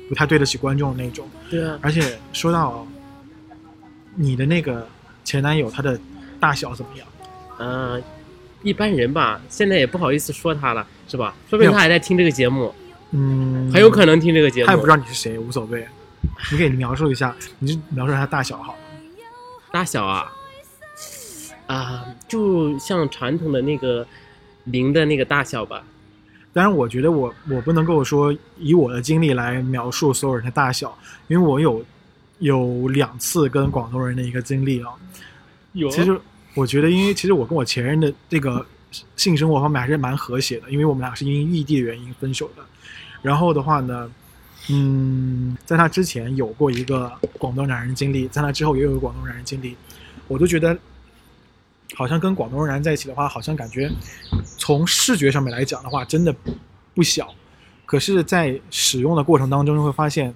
[0.10, 1.78] 不太对得起观众那种，对啊。
[1.82, 2.86] 而且说到
[4.16, 4.88] 你的那个
[5.24, 6.00] 前男友，他的
[6.40, 7.06] 大小怎么样？
[7.60, 8.02] 呃，
[8.64, 11.36] 一般人吧，现在也不好意思说他了，是吧？
[11.50, 12.74] 说不定他还在听这个节目，
[13.12, 14.68] 嗯，很有可能听这个节目。
[14.68, 15.86] 他也不知道你是谁，无所谓。
[16.52, 18.76] 你可以描述一下，你描述他大小好。
[19.72, 20.32] 大小啊，
[21.68, 24.08] 啊，就像传统的那个
[24.64, 25.84] 零的那个大小吧。
[26.58, 30.92] 但是我觉得我我不能够说以我的经历来描述所有人的大小，
[31.28, 31.86] 因为我有
[32.40, 34.90] 有两次跟广东人的一个经历啊。
[35.74, 35.88] 有。
[35.92, 36.20] 其实
[36.56, 38.66] 我觉得，因为其实我跟我前任的这个
[39.16, 42.64] 性生活方面还是蛮和谐的，因为我们俩是因异地的原因分手的。
[43.22, 44.10] 然后的话呢，
[44.72, 49.78] 嗯，在他之前有过一个广东男人经历，在他之后也有个广东男人经历，
[50.28, 50.76] 我都觉得
[51.94, 53.88] 好像跟广东人在一起的话，好像感觉。
[54.68, 56.36] 从视觉上面来讲的话，真的
[56.94, 57.34] 不小，
[57.86, 60.36] 可是，在使用的过程当中会发现，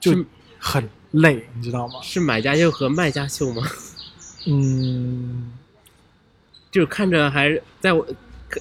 [0.00, 0.12] 就
[0.58, 1.94] 很累，你知道吗？
[2.02, 3.62] 是买家秀和卖家秀吗？
[4.50, 5.52] 嗯，
[6.72, 8.04] 就看着还在我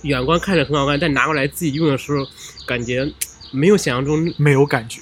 [0.04, 2.24] 远观看着很好看，但拿过来自己用的时候，
[2.68, 3.12] 感觉
[3.50, 5.02] 没有想象中没有感觉，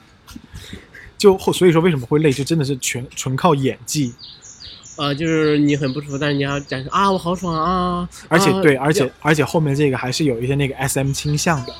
[1.18, 4.14] 就所以说为什么会累，就真的是全纯靠演技。
[4.98, 8.08] 呃，就是你很不舒服，但是你要展示啊，我好爽啊！
[8.26, 11.72] 而且对，而且而且后面这个还是有一些那个 S M 倾向的，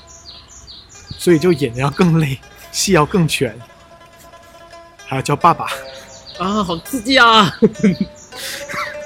[1.18, 2.38] 所以就演的要更累，
[2.70, 3.52] 戏要更全，
[5.04, 5.66] 还要叫爸爸
[6.38, 7.52] 啊，好刺激啊！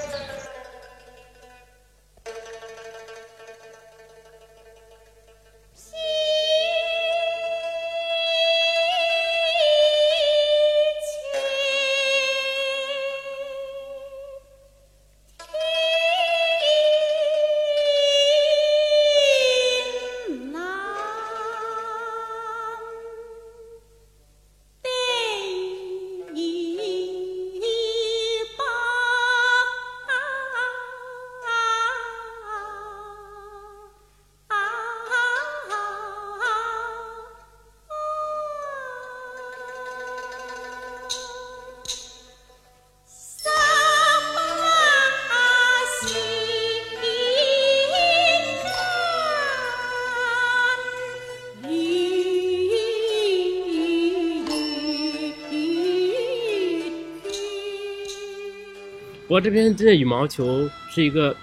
[59.33, 61.35] 我这边真的羽毛球是一个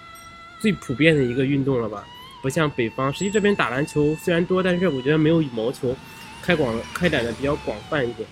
[0.60, 2.06] 最普遍的一个运动了吧？
[2.40, 5.96] 不像北方，实际这边打篮球虽然多，但是我觉得没有羽毛球
[6.40, 8.30] 开广开展的比较广泛一点。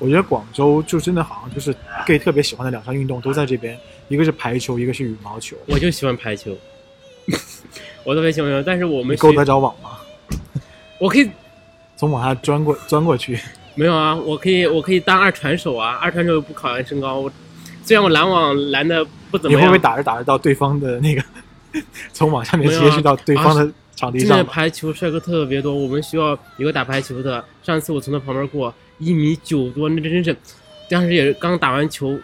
[0.00, 1.72] 我觉得广州就真的好像就是
[2.04, 3.78] gay 特别喜欢的两项运动都在这边，
[4.10, 5.56] 一个是排球，一个是羽毛球。
[5.68, 6.50] 我就喜欢排球，
[8.02, 8.60] 我特别喜欢。
[8.66, 9.90] 但是我们够得着网吗？
[10.98, 11.30] 我可以
[11.96, 13.38] 从网上钻过钻过去。
[13.76, 17.30] 没有啊，我可以，我可以当二传手啊，二传手不考验身高。
[17.86, 21.22] 虽然我拦网拦的不怎么样，你会不会打着打着到对方的那个，
[22.12, 24.26] 从网下面接去到对方的场地上？
[24.26, 30.36] 现在排球帅哥特别多，我们学校有个打排球的，上次我从他旁边过，一米九多，那真是，
[30.90, 32.18] 当时也是刚打完球，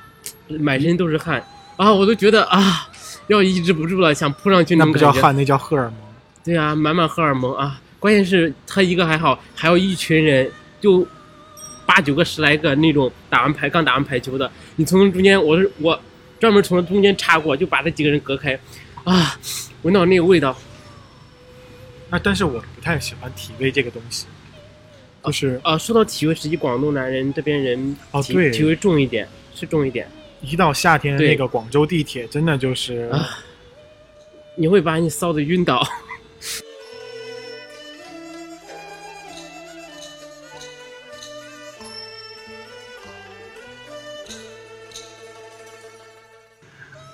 [0.48, 1.40] 满身都是汗
[1.76, 2.88] 啊，我都觉得啊
[3.28, 5.94] 要抑制不住了，想扑上去那那不叫汗，那叫荷尔蒙。
[6.42, 7.80] 对啊，满满荷尔蒙啊！
[8.00, 11.06] 关键是他一个还好，还有一群人就。
[11.94, 16.00] 八九个、十来个那种打完排、刚打完排球的，你从中间，我是我
[16.40, 18.58] 专门从中间插过，就把这几个人隔开，
[19.04, 19.38] 啊，
[19.82, 20.56] 闻到那个味道。
[22.08, 24.24] 啊，但是我不太喜欢体味这个东西。
[25.22, 30.06] 就是啊，说到体味，实际广东男人这边人哦，对，体味重一点，是重一点。
[30.40, 33.28] 一到夏天，那个广州地铁真的就是啊，
[34.56, 35.86] 你会把你骚的晕倒。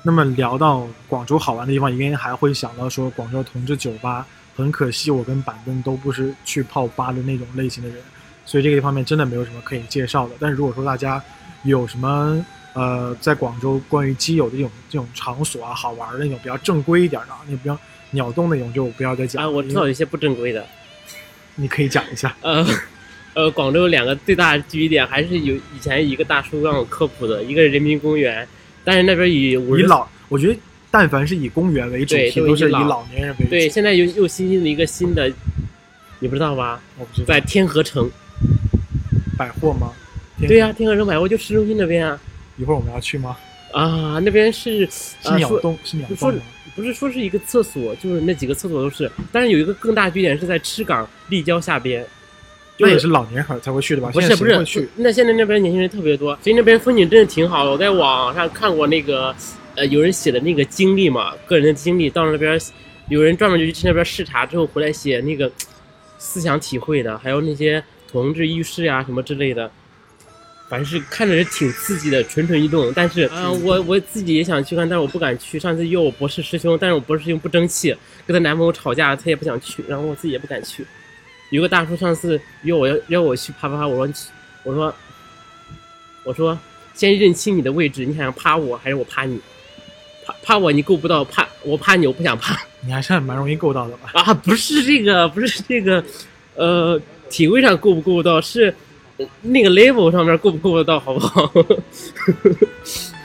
[0.08, 4.24] 那么聊到广州好玩的地方，一该还会想到说广州同志酒吧。
[4.56, 7.98] 很可惜，我跟板凳都不是去泡吧的那种类型的人，
[8.46, 10.32] 所以这个方面真的没有什么可以介绍的。
[10.40, 11.22] 但是如果说大家
[11.62, 12.42] 有什么
[12.72, 17.78] 呃，在广州关于基友的这种这种场所啊，好玩的那种比较正规一点的，那比较
[18.12, 19.44] 鸟洞那种就不要再讲。
[19.44, 20.64] 啊，我知道一些不正规的，
[21.56, 22.34] 你可以讲一下。
[22.40, 22.66] 呃，
[23.34, 28.48] 呃，广州两个最大的聚集点还是有以前一个大叔让我科普的一个人民公园。
[28.84, 30.58] 但是那边以以老，我觉得，
[30.90, 33.50] 但凡是以公园为主题，都是以老年人为主。
[33.50, 35.30] 对，现在又又新兴的一个新的，
[36.20, 36.80] 你不知道吗？
[36.98, 37.26] 我不知道。
[37.26, 38.08] 在天河城，
[39.36, 39.92] 百货吗？
[40.46, 42.18] 对呀，天河城百货就市中心那边啊。
[42.56, 43.36] 一会儿我们要去吗？
[43.72, 46.34] 啊，那边是是鸟东，是鸟东，
[46.74, 49.10] 不是说是一个厕所，就是那几个厕所都是。
[49.30, 52.04] 但是有一个更大的据点是在赤岗立交下边。
[52.80, 54.10] 那也是老年孩才会去的吧？
[54.12, 57.70] 不是不是，那现在那边年轻人特别多，所以那边风景真的挺好的。
[57.70, 59.34] 我在网上看过那个，
[59.74, 62.56] 呃，有人写的那个经历嘛，个人的经历，到那边
[63.08, 65.50] 有人专门就去那边视察之后回来写那个
[66.18, 69.68] 思想体会的，还有那些同志遇事呀什么之类的，
[70.70, 72.92] 反正是看着是挺刺激的，蠢蠢欲动。
[72.94, 75.58] 但是啊，我我自己也想去看，但是我不敢去。
[75.58, 77.90] 上次约我博士师兄，但是我博士师兄不争气，
[78.24, 80.86] 跟她男朋友吵架，她也不想去，然后我自己也不敢去。
[81.50, 84.14] 有个大叔上次约我要我去啪啪啪，我说
[84.64, 84.94] 我说
[86.24, 86.58] 我说
[86.94, 89.40] 先认清你的位置，你想要趴我还是我趴你？
[90.26, 92.56] 趴趴我你够不到，趴我趴你我不想趴。
[92.84, 94.10] 你还是蛮容易够到的吧？
[94.14, 96.02] 啊，不是这个，不是这个，
[96.54, 98.72] 呃，体位上够不够到是
[99.42, 101.50] 那个 level 上面够不够得到，好不好？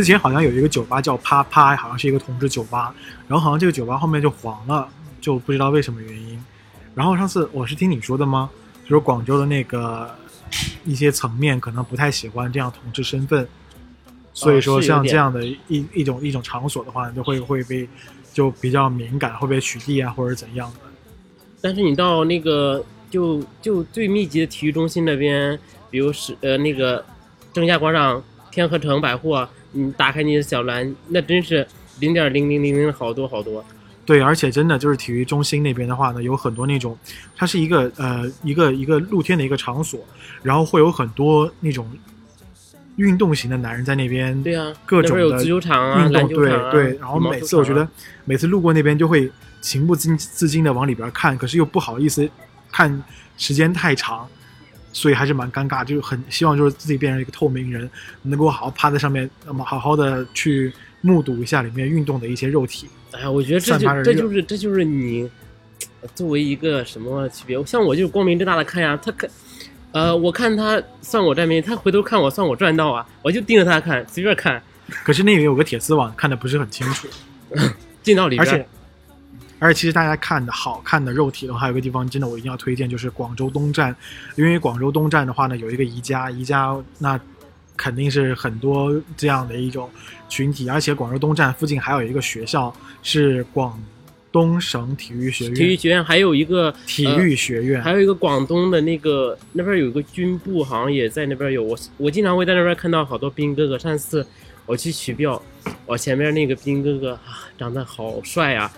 [0.00, 2.94] 之前好像有一个酒吧叫“啪啪”，好像是一个同志酒吧，
[3.28, 4.88] 然后好像这个酒吧后面就黄了，
[5.20, 6.42] 就不知道为什么原因。
[6.94, 8.48] 然后上次我是听你说的吗？
[8.88, 10.08] 就是广州的那个
[10.86, 13.46] 一些层面可能不太喜欢这样同志身份，
[14.32, 17.86] 所以说像这样的一一种一种场所的话，就会会被
[18.32, 20.76] 就比较敏感，会被取缔啊，或者怎样的。
[21.60, 25.58] 但是你到那个就就最密集的体育中心那边，
[25.90, 27.04] 比如是呃那个
[27.52, 29.46] 正佳广场、天河城百货。
[29.72, 31.66] 你打开你的小蓝，那真是
[32.00, 33.64] 零点零零零零好多好多。
[34.04, 36.96] 对，而且真的就是体育中心那边的话呢，有很多那种，
[37.36, 40.00] 它是一个呃一个一个露天的一个场所，
[40.42, 41.88] 然后会有很多那种
[42.96, 44.40] 运动型的男人在那边。
[44.42, 46.28] 对呀，各种的运动。
[46.28, 47.86] 对对，然后每次我觉得
[48.24, 52.28] 每次路过那边就会情不自自禁的往里边看，可是又不好意思
[52.72, 53.02] 看
[53.36, 54.26] 时间太长。
[54.92, 57.88] 所以还是蛮尴尬，就是很希望就是自己变成一个透明人，
[58.22, 62.88] 能够好好趴在上面，那么好好的去目睹一下里面运动的一些肉体。
[63.12, 65.28] 哎呀，我觉得这就这就是这就是你
[66.14, 67.62] 作为一个什么区别？
[67.64, 69.30] 像我就光明正大的看呀，他看，
[69.92, 74.60] 呃，我看他算我占便宜，他回头看我算我赚到啊，我就盯着他看，随便看。
[75.04, 77.06] 可是那里有个铁丝网，看的不是很清楚，
[78.02, 78.66] 进到里边。
[79.60, 83.94] 而且其实大家看的好看的肉体，话，还有个地方，真的我一定要推荐，就是广州东站，
[84.34, 87.20] 因为广州东站的话呢，有一个宜家，宜家那
[87.76, 89.88] 肯定是很多这样的一种
[90.30, 93.78] 群体，而且广州东站附近还有一个学校，是广
[94.32, 104.26] 东省体育学院，体育学院，还有一个体育学院，还有一个广东的那个那边有一个军部，好像也在那边有，我我经常会在那边看到好多兵哥哥，上次
[104.64, 105.40] 我去取票，
[105.84, 108.70] 我前面那个兵哥哥啊，长得好帅啊，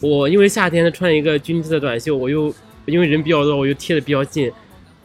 [0.00, 2.52] 我因为夏天，我穿一个军绿色短袖，我又
[2.86, 4.48] 因为人比较多，我又贴的比较近，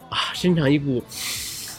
[0.08, 1.02] 啊，身上一股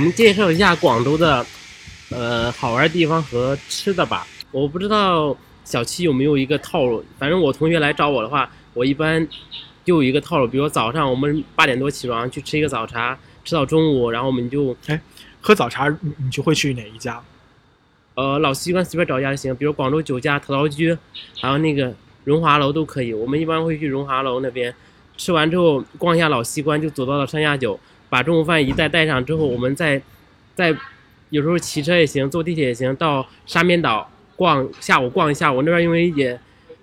[0.00, 1.44] 我们介绍一下广州的，
[2.10, 4.26] 呃，好玩的地方和吃的吧。
[4.50, 9.20] 我不知道小七有没有一个套路，反正我同学来找我的话，我一般
[9.84, 14.98] 就有一个套路，比如早上我们八点多起床去吃一个早茶，吃到中午，然后我们就哎，
[15.38, 17.22] 喝早茶，你就会去哪一家？
[18.14, 20.96] 呃，老西关随便找一家就行，比如广州酒家、陶陶居，
[21.38, 21.92] 还有那个
[22.24, 23.12] 荣华楼都可以。
[23.12, 24.74] 我们一般会去荣华楼那边，
[25.18, 27.78] 吃完之后逛一下老西关，就走到了上下九。
[28.10, 30.02] 把中午饭一再带上之后，我们再，
[30.54, 30.76] 再，
[31.30, 36.38] 有时候骑车也行，坐地铁也行，到沙面岛逛，下午逛一下，我那边因为也，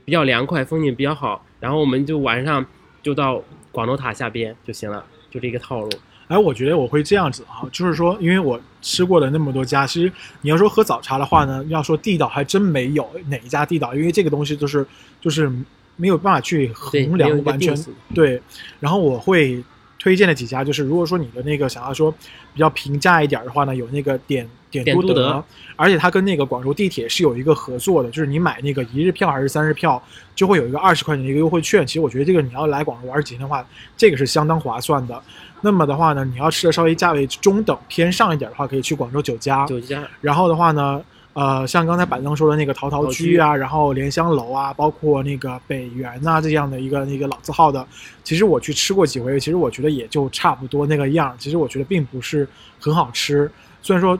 [0.06, 2.66] 比较凉快，风景比较好，然后我们就晚上
[3.04, 5.92] 就到广州塔下边就行了，就这个套路。
[6.30, 10.12] 哎，我觉得我会这样子啊，就是说，因为我吃过的那么多家，其实
[10.42, 14.86] 你要说喝早茶的话呢，要说地道还真没有哪一家地道，因为这个东西就是
[15.22, 15.50] 就是
[15.98, 17.74] 没有办法去衡量，完全
[18.16, 18.42] 对。
[18.80, 19.62] 然后我会。
[20.08, 22.10] 推荐的几家，就是如果说你的那个想要说
[22.54, 25.44] 比较平价一点的话呢，有那个点点都德，
[25.76, 30.02] 而且它跟那个广州地铁是有一个合作的，就是你买那个一日票还是三日票，
[30.34, 31.86] 就会有一个二十块钱的一个优惠券。
[31.86, 35.22] 其实我觉得这个你要来广州玩几天的话，这个是相当划算的。
[35.60, 39.66] 那么的话呢，你要吃的稍微价位中等偏上一点的话，可以去广州酒家。
[39.66, 41.04] 酒家，然后的话呢。
[41.38, 47.88] 呃，像刚才板凳说的那个陶陶居啊，然后莲香楼啊，包括那个北园呐这样的一个那个老字号的，
[48.24, 52.48] 其实我去吃过几回，其实我觉得也就差不多那个样其实我觉得并不是
[52.80, 53.50] 很好吃。
[53.84, 54.18] 虽然说，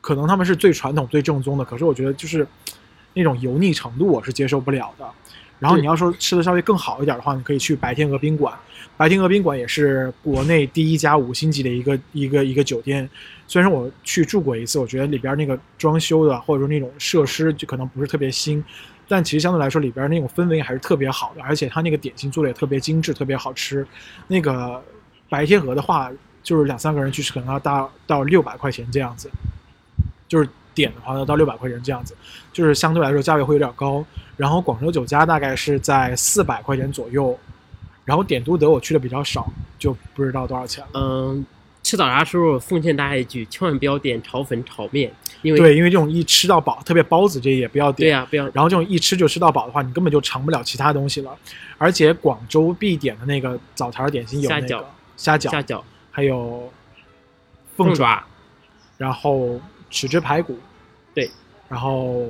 [0.00, 2.46] 可能他们是最传统、最正宗的，可是我觉得就是
[3.12, 5.04] 那种油腻程度，我是接受不了的。
[5.58, 8.52] 然后你要说吃的稍微更好一点的话，你可以去白天鹅宾馆。
[8.96, 13.08] 白天鹅宾馆也是国内第一家五星级的一个一个一个酒店。
[13.46, 18.62] 虽然我去住过一次，我觉得里边那个装修的或者说那种设施就可能不是特别新，
[19.08, 23.86] 但其实相对来说里边那种氛围还是特别好的，而且它那个点心做的也特别精致，特别好吃。
[24.26, 24.82] 那个
[25.28, 26.10] 白天鹅的话，
[26.42, 29.30] 就是两三个人去吃可能要到到六百块钱这样子，
[30.28, 32.14] 就是点的话要到六百块钱这样子，
[32.52, 34.04] 就是相对来说价位会有点高。
[34.36, 37.36] 然后广州酒家大概是在四百块钱左右，
[38.04, 41.44] 然后点都德我去的比较少，就不知道多少钱嗯，
[41.82, 45.10] 吃早茶时候，奉劝大家一句，千万不要点炒粉、炒面，
[45.40, 48.44] 因为对，因为这种一吃到饱，特别包子这也不要点，对呀，不要。
[48.52, 51.34] 然后这种一吃就吃到饱的话，你根本就尝不了其他东西了。
[51.78, 54.68] 而且广州必点的那个早茶点心有那个
[55.16, 56.70] 虾饺、虾饺，还有
[57.74, 58.22] 凤爪，
[58.98, 59.58] 然后
[59.90, 60.58] 豉汁排骨，
[61.14, 61.30] 对，
[61.70, 62.22] 然后。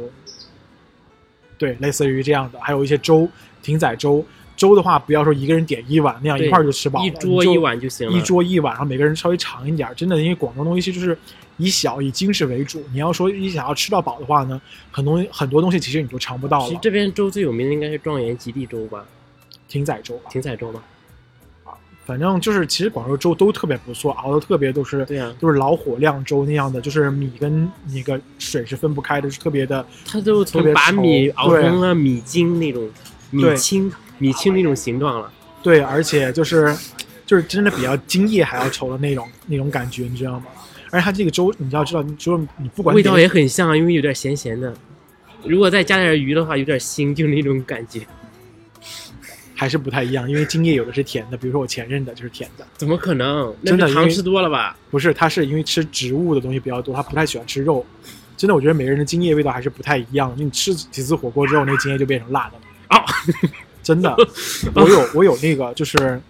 [1.59, 3.29] 对，类似于这样的，还有一些粥，
[3.63, 4.25] 艇仔粥。
[4.57, 8.17] 粥的话，不要说一个人点一碗那样一块就吃饱了，一桌一碗就行了。
[8.17, 11.17] 一桌一碗，然后每个人稍微尝一点儿，真的，因为广东东西就是
[11.59, 12.83] 以小以精致为主。
[12.91, 14.59] 你要说你想要吃到饱的话呢，
[14.91, 16.69] 很多很多东西其实你就尝不到了。
[16.69, 19.05] 其实这边粥最有名的应该是状元及第粥吧，
[19.69, 20.83] 艇仔粥，艇仔粥吗？
[22.07, 32.89] 反正就是，其实广州粥都特别不错，熬的特别都是，对呀，都是老火靓粥那样的，就是米跟那个水是分不开的，是特别的，它都把米熬成了米精那种，
[33.33, 35.29] 米清米清那种形状了。
[35.65, 36.73] 对，而且就是，
[37.27, 40.47] 就是真的比较精液还要稠的那种那种感觉，你知道吗？
[40.93, 44.73] 而且它这个粥，你要知道，就是你不管味道也很像，因为有点咸咸的，
[45.43, 48.07] 如果再加点鱼的话，有点腥，就那种感觉。
[49.59, 52.67] 还是不太一样，因为精液有的是甜的，比如说我前任的就是甜的。
[52.77, 53.53] 怎么可能？
[53.65, 53.89] 真的？
[53.89, 54.77] 因为吃多了吧？
[54.91, 57.85] 不是，他是因为吃植物的东西比较多，他不太喜欢吃肉。
[58.37, 60.31] 真的，我觉得每个人的精液味道还是不太一样。
[60.37, 62.53] 你吃几次火锅之后，那个精液就变成辣的
[62.97, 63.01] 了。
[63.03, 63.05] 哦，
[63.83, 64.15] 真的，
[64.75, 66.21] 我有我有那个，就是，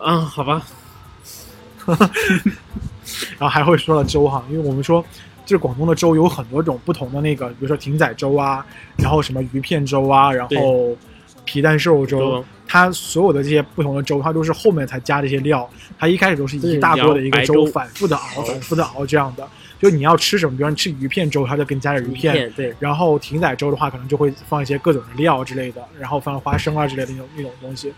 [0.00, 0.62] 嗯，好吧。
[3.36, 5.02] 然后还会说到粥哈，因为我们说
[5.44, 8.64] 就是广东的粥有很多种不同的那个，比如说艇仔粥啊，
[8.96, 10.96] 然后什么鱼片粥啊，然后。
[11.52, 15.68] 皮蛋瘦肉粥，它所有的这些不同的粥，它都是后面才加这些料。
[15.98, 19.46] 它一开始都是一大锅的一个粥，反复的熬，反复的熬这样的。
[19.78, 22.50] 就你要吃什么，比如说你吃鱼片粥，它就给你加点鱼片。
[22.56, 22.72] 对。
[22.80, 27.92] 然后艇仔粥的话，可能就会放一些各种的料之类的，然后放花生啊之类的那种那种东西。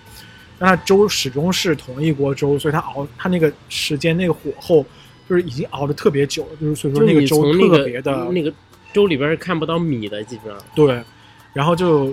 [0.58, 4.84] 但它粥始终是同一锅粥，所以它熬它那个时间、那个火候，
[5.30, 7.38] 就是已经熬的特别久，了，就是所以说那个粥
[7.68, 8.24] 特别的。
[8.32, 8.52] 那个
[8.92, 10.60] 粥里边是看不到米的，基本上。
[10.74, 11.00] 对，
[11.52, 12.12] 然后就。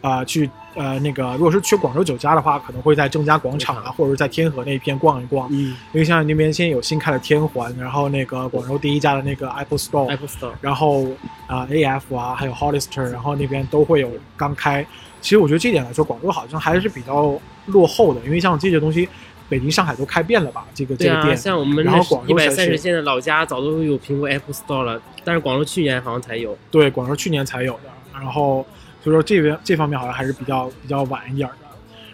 [0.00, 5.46] 啊，去呃那个，如果是去广州酒家的话，可能会在正佳广场啊，或者是在天河那一片逛一逛。
[5.52, 5.76] 嗯。
[5.92, 11.04] 因为像那边现在有新开的天环，然后那个广州第一家的那个 Apple Store，Apple Store，然后
[11.46, 14.86] 啊，AF 啊，还有 Hollister，然后那边都会有刚开。
[15.20, 19.06] 其实我觉得这点来说，广州好像还是比较落后的，因为像这些东西，
[19.50, 20.64] 北京、上海都开遍了吧？
[20.74, 21.86] 这个这个店，像我们
[22.26, 26.56] 一百三十，现在老家早都有苹果 Apple Store 了，但是广州去年好像才有。
[26.70, 28.64] 对，广州去年才有的，然后。
[29.02, 31.66] 所以说这边这方面好像还是比较比较晚一点儿的，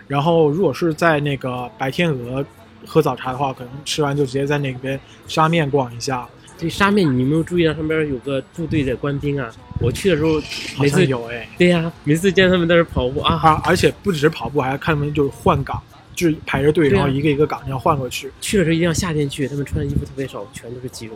[0.07, 2.45] 然后如果是在那个白天鹅
[2.87, 6.27] 喝早茶的话，可能吃完就直接在那边沙面逛一下。
[6.59, 9.51] 这沙面，你有没有注意到上边有个部队的官兵啊？
[9.79, 10.41] 我去的时候
[10.81, 11.47] 每次有哎。
[11.59, 15.79] 对呀，每次见他们在这跑步啊，而且不只是跑步，还要看他们就是换岗，
[16.15, 18.33] 就是排着队，然后一个一个岗要换过去。
[18.41, 21.15] 去的时候一定要夏天去，他们穿的衣服特别少，全都是肌肉。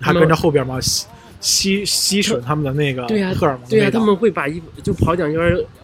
[0.00, 0.78] 还跟着后边吗？
[1.44, 3.04] 吸吸吮他们的那个
[3.38, 5.38] 荷尔蒙，对呀，他们会把衣服就跑两圈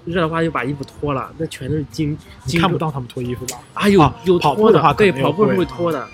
[0.06, 3.58] 热的话，就把衣服脱了，那全都是金，精看不到他们脱衣服吧？
[3.74, 6.06] 啊，有有脱的话，对，跑步是会脱的。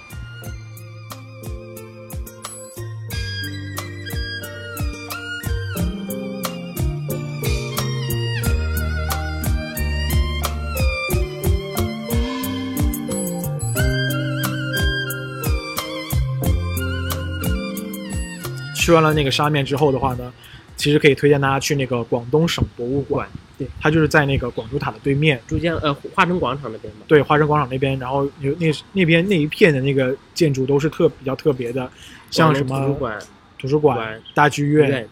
[18.87, 20.33] 吃完了那个沙面之后的话呢，
[20.77, 23.29] 其实可以推荐大家去那个广东省博物馆，
[23.59, 31.91] 对，它就是在那个广州塔的对面，珠江呃花城广场那边嘛，对，花城广场那边，然后有那那边那一片的那个建筑都是特比较特别的，
[32.31, 33.19] 像什么图书馆、
[33.59, 35.03] 图书馆、大剧院，然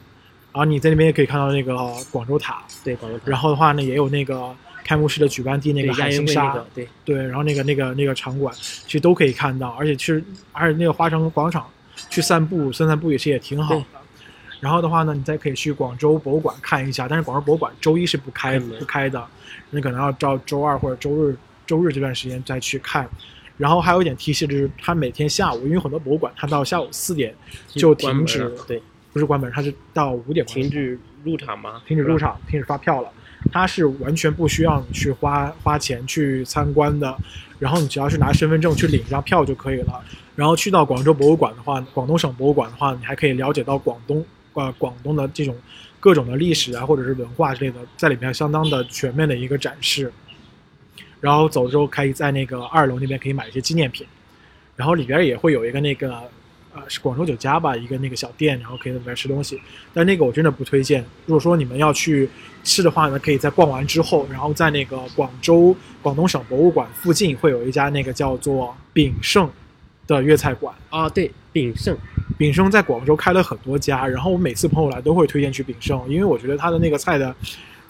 [0.53, 1.77] 后你在那边也可以看到那个
[2.13, 4.55] 广州塔，对广州塔，然后的话呢，也有那个
[4.85, 10.23] 开幕式的举办地那个海心沙，对对，然后那个那个那个场馆其实都可以看到，而且其实
[10.53, 11.67] 而且那个花城广场。
[12.11, 13.85] 去散步，散散步也是也挺好的。
[14.61, 19.25] 然后的话呢，你再可以去广州博物馆看一下，但是广州博物馆周一是不开不开的，
[19.71, 21.37] 你可能要到周二或者周日，
[21.67, 23.09] 周日这段时间再去看。
[23.57, 27.35] 然后还有一点提示就是，它每天下午，因为很多博物馆它到下午四点
[27.69, 28.83] 就停止，对，
[29.13, 31.81] 不是关门，它是到五点停止入场吗？
[31.87, 33.11] 停止入场，停止发票了。
[33.53, 37.17] 它是完全不需要你去花花钱去参观的，
[37.59, 40.03] 然后你只要是拿身份证去领一张票就可以了。
[40.35, 44.25] 然后去到广州博物馆的话，广东省博物馆的话，你还可以了解到广东
[44.55, 45.55] 呃广东的这种
[46.01, 50.13] 各种的历史啊，或者是文化之类的，在里面相当的全面的一个展示。
[51.21, 54.07] 然后走之后可以在那个二楼那边可以买一些纪念品，
[54.77, 56.23] 然后里边也会有一个那个。
[56.75, 59.61] 呃，是广州酒家吧，一个那个小店，然后可以在里面吃东西。
[59.93, 61.03] 但那个我真的不推荐。
[61.25, 62.29] 如果说你们要去
[62.65, 69.49] 吃的话呢，可以在逛完之后，然后在那个广州广东省博物馆附近会有一家那个叫做炳胜
[70.09, 70.75] 的粤菜馆。
[70.91, 71.97] 啊，对，炳胜，
[72.37, 77.33] 炳胜在广州开了很多家，然后我每次朋友来都会推荐去炳胜，因为我觉得他的那个菜的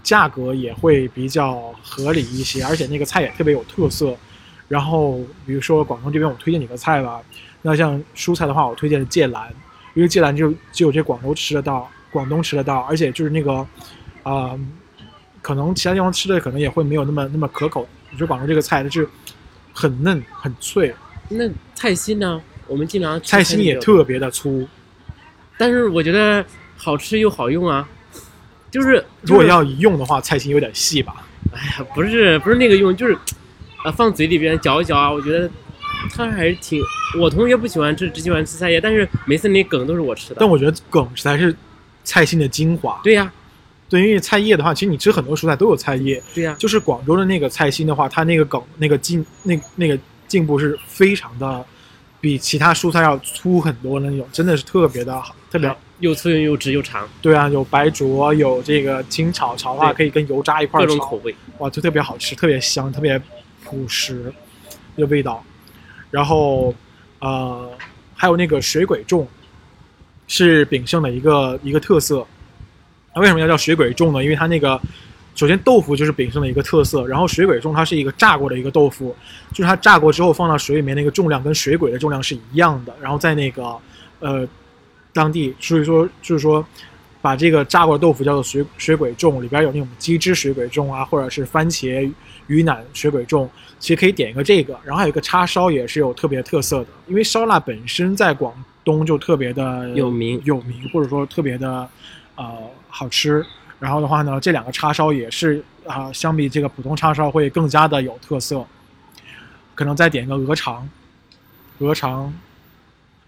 [0.03, 4.14] 价格也会比较合理一些，而且那个菜也特别有特色。
[4.68, 7.18] 然后比如说广东这边，我推荐几个菜吧。
[7.67, 9.49] 那像蔬菜的话，我推荐芥蓝，
[9.95, 13.67] 因为芥蓝就只有这广州吃得到，广东吃得到，而且就是那个，
[14.23, 14.51] 啊，
[15.41, 17.89] 可能其他地方吃的可能也会没有那么那么可口。
[18.11, 19.09] 你说广州这个菜它是
[19.73, 20.95] 很嫩很脆。
[21.31, 22.39] 那菜心呢？
[22.67, 24.69] 我们经常菜心也特别的粗，
[25.57, 26.45] 但是我觉得
[26.77, 27.89] 好吃又好用啊。
[28.71, 31.27] 就是如果要一用的话，菜心有点细吧？
[31.55, 33.17] 哎呀，不是不是那个用，就是
[33.83, 35.51] 啊放嘴里边嚼一嚼啊，我觉得。
[36.13, 36.81] 它还是挺，
[37.21, 40.37] 我同学不喜欢吃，只喜欢吃菜叶，但是每次那梗都是我吃的。
[40.39, 41.55] 但我觉得梗才是
[42.03, 43.01] 菜心的精华。
[43.03, 43.33] 对呀，
[43.89, 46.23] 对，因为菜叶的话，其实你吃很多蔬菜都有菜叶。
[46.35, 49.99] 对呀，就是广州的那个菜心的话，它那个梗，那个茎，那那个
[50.29, 51.65] 茎部是非常的，
[52.21, 57.09] 比其他蔬菜要粗很多的那种，真的是特别的好，特别又粗又直又长。
[57.21, 61.35] 对啊，有白灼，有这个清炒，炒的话可以跟油炸一块儿各种口味。
[61.59, 63.21] 哇，就特别好吃，特别香，特别
[63.65, 64.33] 朴实
[64.97, 65.43] 的味道。
[66.15, 66.73] 然后，
[67.19, 67.69] 呃，
[68.15, 69.27] 还有那个水鬼粽，
[70.29, 72.25] 是炳胜的一个一个特色。
[73.12, 74.23] 它为什么要叫水鬼粽呢？
[74.23, 74.81] 因为它那个，
[75.35, 79.12] 首先豆腐就是炳胜的一个特色，然后水鬼粽它是一个炸过的一个豆腐，
[79.51, 82.95] 就是它炸过之后放到水里面那个重量跟水鬼的重量是一样的。
[83.03, 83.77] 然后在那个，
[84.21, 84.47] 呃，
[85.12, 86.65] 当地，所以说就是说。
[87.25, 92.12] 把这个炸过的豆腐叫做水水鬼粽，里边有那种鸡汁水鬼粽啊，或者是番茄
[92.49, 93.49] 鱼腩水鬼粽，
[93.79, 94.79] 其实可以点一个这个。
[94.85, 98.53] 然后还有一个叉烧也是有特别特色的，因为烧腊本身在广
[98.85, 101.89] 东就特别的有名有名，或者说特别的，
[102.37, 102.59] 呃
[102.91, 103.43] 好吃。
[103.81, 108.62] 然后的话呢，这两个叉烧也是啊，相比这个普通叉烧会更加的有特色。
[109.75, 110.87] 可能再点一个鹅肠，
[111.79, 112.31] 鹅肠。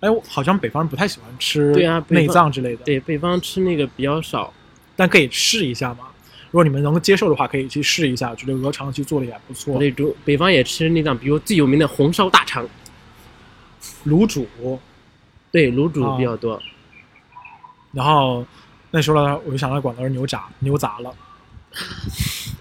[0.01, 1.73] 哎，好像北方人不太喜欢吃
[2.09, 2.85] 内脏之类的。
[2.85, 4.53] 对，北方吃那个比较少，
[4.95, 6.01] 但可以试一下嘛。
[6.51, 8.35] 如果你们能够接受的话，可以去试一下。
[8.35, 9.79] 觉得鹅肠去做的也不错。
[9.79, 12.67] 那主北方也吃内脏，比如最有名的红烧大肠，
[14.07, 14.47] 卤煮，
[15.51, 16.61] 对，卤煮比较多。
[17.93, 18.45] 然后，
[18.91, 21.11] 那时候呢，我就想到广东牛杂，牛杂了。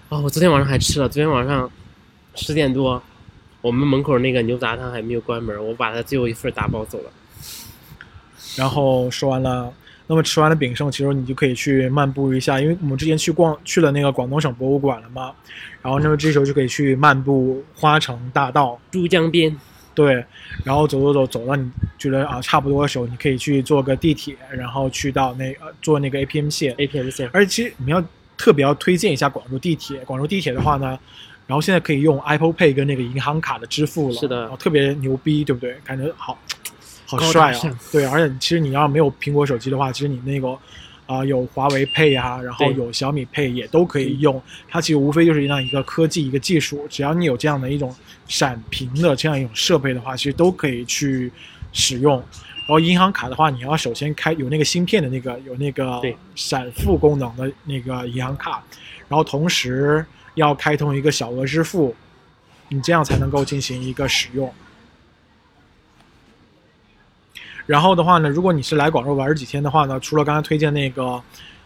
[0.08, 1.70] 啊，我昨天晚上还吃了，昨天晚上
[2.34, 3.02] 十点多，
[3.60, 7.10] 我们门口那个牛杂汤还没有关门，我把它最后一份打包走了。
[8.56, 9.72] 然后说完了，
[10.06, 10.90] 那么吃完了炳盛。
[10.90, 15.32] 其实你就可以去漫步一下，因为我们之前去逛去了那个广东省博物馆了嘛。
[15.82, 19.54] 然后那么这时候就可以去漫步花城大道、珠江边。
[19.94, 20.22] 对，
[20.62, 27.30] 然后走走走，走到你觉得啊差不多的时候，你可以去坐个地铁，然后去到那坐那个 A P M 线、A P S 线。
[27.32, 30.98] 而且其实你们要特别要推荐一下广州地铁，广州地铁的话呢，
[31.46, 35.74] 然后现在可以用 Apple Pay 跟那个银行卡的支付了，是的，特别牛逼，对不对？
[35.82, 36.38] 感觉好。
[37.06, 37.80] 好帅啊！
[37.92, 40.58] 对，而且其实你要没有苹果手机的话，其实你那个，
[41.06, 44.42] 啊有华为配呀，然后有小米配也都可以用。
[44.68, 47.94] 它其实无非就是一样一个科技，一个技术，只要你有这样的一种
[48.26, 51.30] 闪屏的这样一种设备的话，其实都可以去
[51.72, 52.14] 使用。
[52.58, 56.02] 然后银行卡的话，你要首先开有那个芯片的那个有那个
[56.34, 58.60] 闪付功能的那个银行卡，
[59.08, 60.04] 然后同时
[60.34, 61.94] 要开通一个小额支付，
[62.68, 64.52] 你这样才能够进行一个使用。
[67.66, 71.20] 然后的话呢，如果你是来广州玩几天的话呢，除了刚刚推荐那个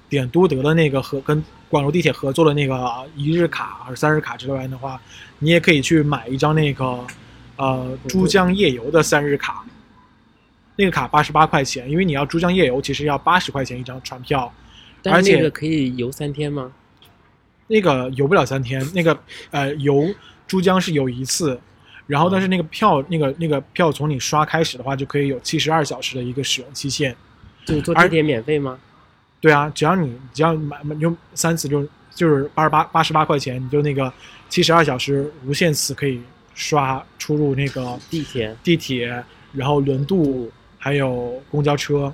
[0.09, 5.01] 点都德的那个和跟广州地铁合作的那个一日卡、还是三日卡之外的话，
[5.39, 7.05] 你也可以去买一张那个
[7.57, 9.65] 呃珠江夜游的三日卡，
[10.75, 14.51] 那个卡八十八块钱，因为你要珠江夜游，其实要八十块钱一张船票，
[15.05, 16.73] 而且可以游三天吗？
[17.67, 19.17] 那个游不了三天，那个
[19.51, 20.07] 呃游
[20.47, 21.61] 珠江是游一次。
[22.11, 27.15] 然后，但是那个票，那个那个票，从你刷开始的话，就可以有七十二小时的一个使用期限。
[27.65, 28.77] 就坐地铁免费吗？
[29.41, 34.13] 对啊，只要你只要买用三次，就就是八十八八十八块钱，你就那个
[34.49, 36.21] 七十二小时无限次可以
[36.53, 42.13] 刷出入那个地铁地铁，然后轮渡还有公交车，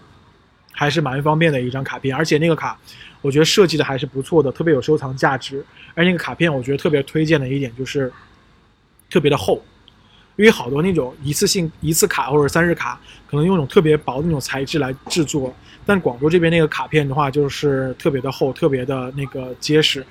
[0.72, 2.14] 还是蛮方便的一张卡片。
[2.14, 2.78] 而且那个卡，
[3.22, 5.64] 我觉得设计的还是不错的，特别有收藏价值。
[5.94, 8.12] 而那个卡片，我觉得特别推荐的一点就是
[9.08, 9.62] 特别的厚。
[10.36, 20.06] 因为好多那种一次性一次卡或者三日卡，可能用那种特别薄的那种材质来制作，但广州这边那个卡片的话，就是特别的厚，特别的那个结实。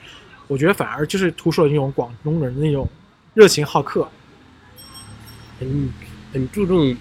[0.48, 2.88] 我觉得反而就是突出了那种广东人那种
[3.36, 4.08] 热情好客，
[5.60, 5.90] 嗯，
[6.34, 6.96] 很注重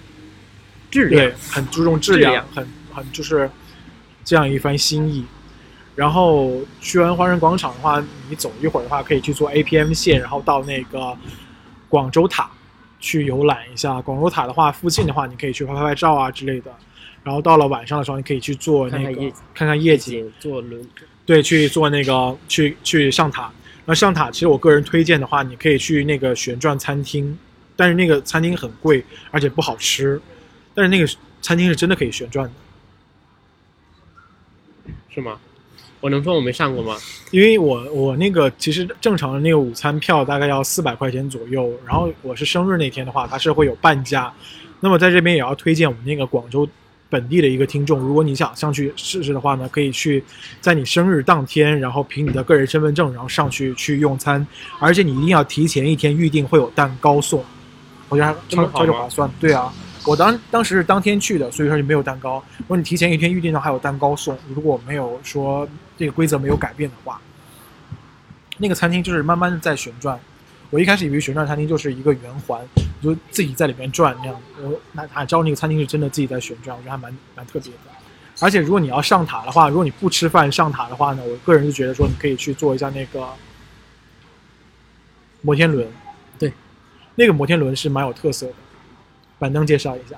[0.91, 3.51] 质量，很注重质量，很很就是
[4.25, 5.25] 这样一番心意。
[5.97, 11.17] 然后去完华人广场的话，你走一会儿的话，可以去坐 A P M 线，然后到那个
[11.89, 12.51] 广州塔。
[13.05, 16.75] 去游览一下广州塔的话，附近的话你可以去拍拍照啊之类的，
[17.23, 19.21] 然后到了晚上的时候，你可以去坐那个
[19.55, 20.83] 看看夜景，坐轮
[21.27, 23.53] 对去坐那个去去上塔。
[23.85, 27.39] 那上塔其实我个人推荐的话，你可以去那个旋转餐厅，
[27.77, 30.19] 但是那个餐厅很贵，而且不好吃，
[30.75, 31.07] 但是那个
[31.43, 32.53] 餐厅是真的可以旋转的，
[35.11, 35.39] 是吗？
[36.05, 36.99] 我能说我没上过吗？
[37.31, 44.31] 因为我我那个其实正常的那个午餐票大概要四百块钱左右，然后我是生日那天的话，它是会有半价。
[44.81, 46.69] 那么在这边也要推荐我们那个广州
[47.09, 50.23] 本地的一个听众，如果你想上去试试的话呢，可以去
[50.61, 54.47] 在你生日当天，然后凭你的个人身份证，然后上去去用餐，
[54.81, 57.43] 而且你一定要提前一天预定，会有蛋糕送，
[58.11, 59.73] 我觉得超超级划算，对啊。
[60.07, 62.35] 我当当时是当天去的，所以说就没有蛋糕。
[62.59, 64.37] 我果你提前一天预定上还有蛋糕送。
[64.55, 65.67] 如果没有说
[65.99, 67.21] 这个规则没有改变的话，
[68.59, 70.19] 那个餐厅就是慢慢的在旋转。
[70.69, 72.61] 我一开始以为旋转餐厅就是一个圆环，
[73.03, 74.37] 就自己在里面转那样。
[74.61, 76.77] 我哪哪知道那个餐厅是真的自己在旋转？
[76.77, 77.79] 我觉得还蛮蛮特别的。
[78.41, 83.27] 而且如果你要上塔的话，如果你不吃饭上塔的话呢，我个人就觉得说你可以去做一下那个
[85.41, 85.87] 摩天轮。
[86.39, 86.53] 对，
[87.15, 88.55] 那个摩天轮是蛮有特色的。
[89.39, 90.17] 板凳介绍一下，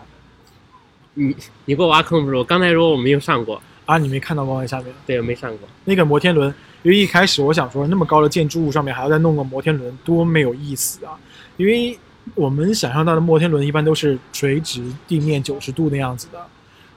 [1.15, 2.37] 你你给我挖坑不是？
[2.37, 4.93] 我刚才说我没有上过啊，你没看到我往下面？
[5.07, 6.53] 对，没上过那个摩天轮。
[6.83, 11.19] 因为一开始我想说，那么高的建筑物上面还要再弄个摩天轮，多没有意思啊！
[11.57, 11.99] 因为
[12.37, 16.39] 我们想象到的摩天轮一般都是垂直地面九十度那样子的，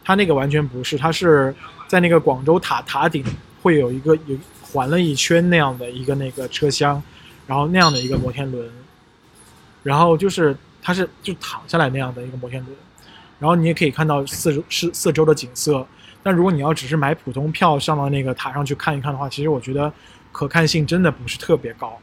[0.04, 1.56] 它那个完全不是，它是
[1.88, 3.24] 在那个广州塔塔顶
[3.64, 7.02] 会有一个有环了一圈那样的一个那个车厢，
[7.48, 8.68] 然后那样的一个摩天轮，
[9.84, 10.56] 然后就是。
[10.90, 12.76] 它是就躺下来那样的一个摩天轮，
[13.38, 15.86] 然后你也可以看到四周是四周的景色。
[16.24, 19.94] 但如果你要只是买普通票上到那个塔上去看一看的话，其实我觉得
[20.32, 21.96] 可看性真的不是特别高。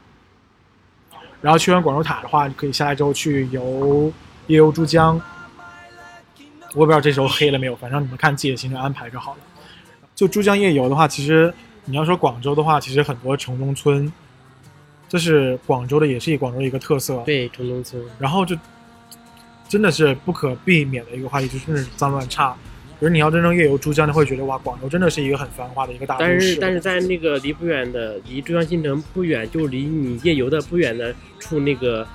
[1.41, 4.09] 然后去完广州塔的话，你可以下来之后去游
[4.47, 5.17] 夜游珠江。
[6.73, 9.39] 我也不知道这时候黑了没有，反正你们看自己的行程安排就好了。
[10.15, 14.09] 就珠江夜游的话，其实你要说广州的话，其实很多城中村，
[15.09, 17.17] 这是广州的，也是广州的一个特色。
[17.25, 18.55] 对城中村，然后就。
[19.69, 22.55] 真的是不可避免的一个话题，就是脏乱差。
[22.99, 26.29] 比如你要真正夜游珠江，你会觉得哇，广州真的是一个很繁华的一个大都市。
[26.29, 32.07] 但是但是在那个离不远的，离珠江新城不远，就离你夜游的不远的处，那个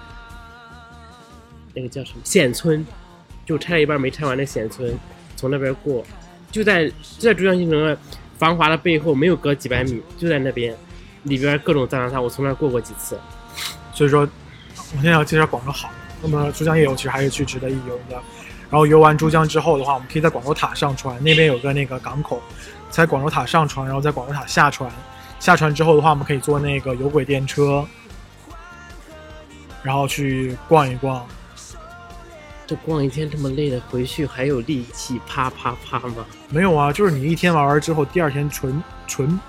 [1.75, 2.85] 那个叫什么显村，
[3.47, 4.93] 就拆了一半没拆完的显村，
[5.37, 6.05] 从那边过，
[6.51, 7.97] 就在就在珠江新城
[8.39, 10.75] 繁华的背后，没有隔几百米，就在那边
[11.25, 13.17] 里边各种脏乱差，我从那儿过过几次。
[13.95, 15.91] 所以说，我现在要介绍广州好。
[16.23, 18.15] 那么珠江夜游其实还是去值得一游的，
[18.71, 22.41] 然后游完珠江之后的话，我们可以在广州塔上船，那边有个那个港口，
[22.91, 24.89] 在广州塔上船，然后在广州塔下船，
[25.41, 27.85] 下船之后的话，我们可以坐那个有轨电车，
[29.83, 31.27] 然后去逛一逛。
[32.65, 36.25] 这逛一天这么累的，回去还有力气啪啪啪吗？
[36.49, 39.41] 没有啊，就是你一天玩完之后，第二天纯纯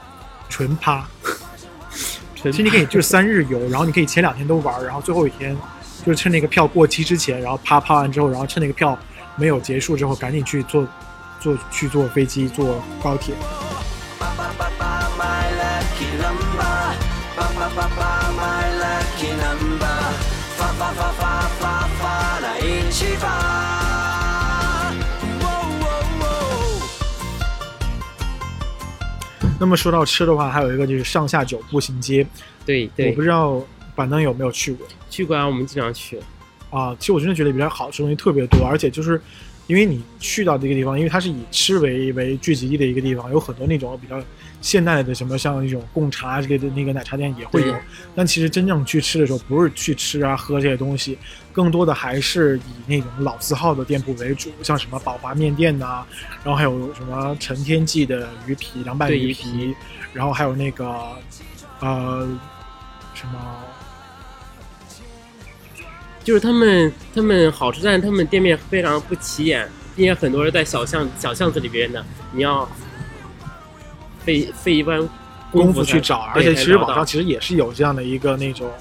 [0.49, 1.07] 纯趴。
[2.41, 5.55] 其实你可以就是三日游，然后你可以前两天都玩，然后最后一天。
[6.05, 8.97] 就是趁那个票过期之前，然后啪啪完之后，然后趁那个票
[9.37, 10.85] 没有结束之后，赶紧去坐，
[11.39, 13.33] 坐去坐飞机，坐高铁。
[29.59, 32.27] 那么说到吃的话，还有一个就是上下九步行街。
[32.65, 33.61] 对，我不知道。
[33.95, 34.85] 板凳有没有去过？
[35.09, 36.19] 去过，啊，我们经常去。
[36.69, 39.21] 啊，其实我真的觉得比较好吃东西特别多，而且就是
[39.67, 44.19] 因为你去到这个地方，因为它是以吃为为聚集地的一个地方，有很多那种比较
[44.59, 47.75] 现代的，什么像那种贡茶之类的那个奶茶店也会有。
[48.15, 51.15] 但其实真正去吃的时候，不是去吃啊喝这些东西，
[51.51, 56.03] 更多的还是以那种老字号的店铺为主，像什么宝华面店呐，
[56.43, 59.75] 然后还有什么陈天记的鱼皮凉拌鱼皮，
[60.11, 60.87] 然后还有那个
[61.81, 62.27] 呃
[63.13, 63.61] 什么。
[66.23, 72.67] 就是他们，他们好吃，但他们店面非常不起眼，并且很多人在小巷、小巷子里边的，你要
[74.23, 75.01] 费费一番
[75.51, 76.19] 功夫去找。
[76.33, 78.71] 而且其实网上其实也是有这样的一个那种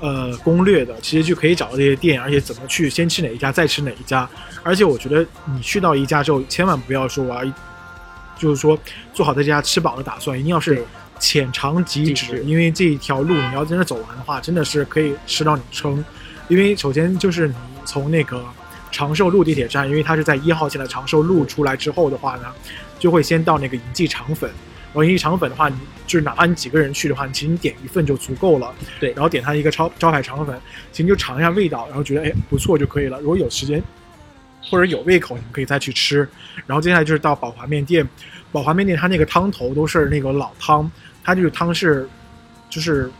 [0.00, 4.28] 呃攻略的，其实就可以找到这些店，而且怎么去先吃哪一家，再吃哪一家。
[4.62, 7.44] 而且我觉得你去到一家之后，千万不要说我要
[8.38, 8.78] 就是说
[9.12, 10.84] 做好在这家吃饱的打算，一定要是。
[11.18, 16.02] 浅尝即止，因为这一条路你要真的走完的话，真的是可以吃到你撑。
[16.48, 17.54] 因为首先就是你
[17.84, 18.42] 从那个
[18.90, 22.44] 长寿路地铁站，因为它是在一号线的长寿路出来之后的话呢，
[22.98, 24.50] 就会先到那个银记肠粉。
[24.90, 28.72] 然后银记肠粉的话，你就是哪怕你几个人去的话，你实你点一份就足够了。
[28.98, 30.58] 对，然后点它一个超招牌肠粉，
[30.92, 33.20] 其实就尝一下味道，然后觉得哎不错就可以了。
[33.20, 33.82] 如果有时间
[34.70, 36.26] 或者有胃口，你们可以再去吃。
[36.66, 38.06] 然后接下来就是到宝华面店，
[38.50, 40.90] 宝华面店它那个汤头都是那个老汤。
[41.28, 42.08] 他这个汤是，
[42.70, 43.10] 就是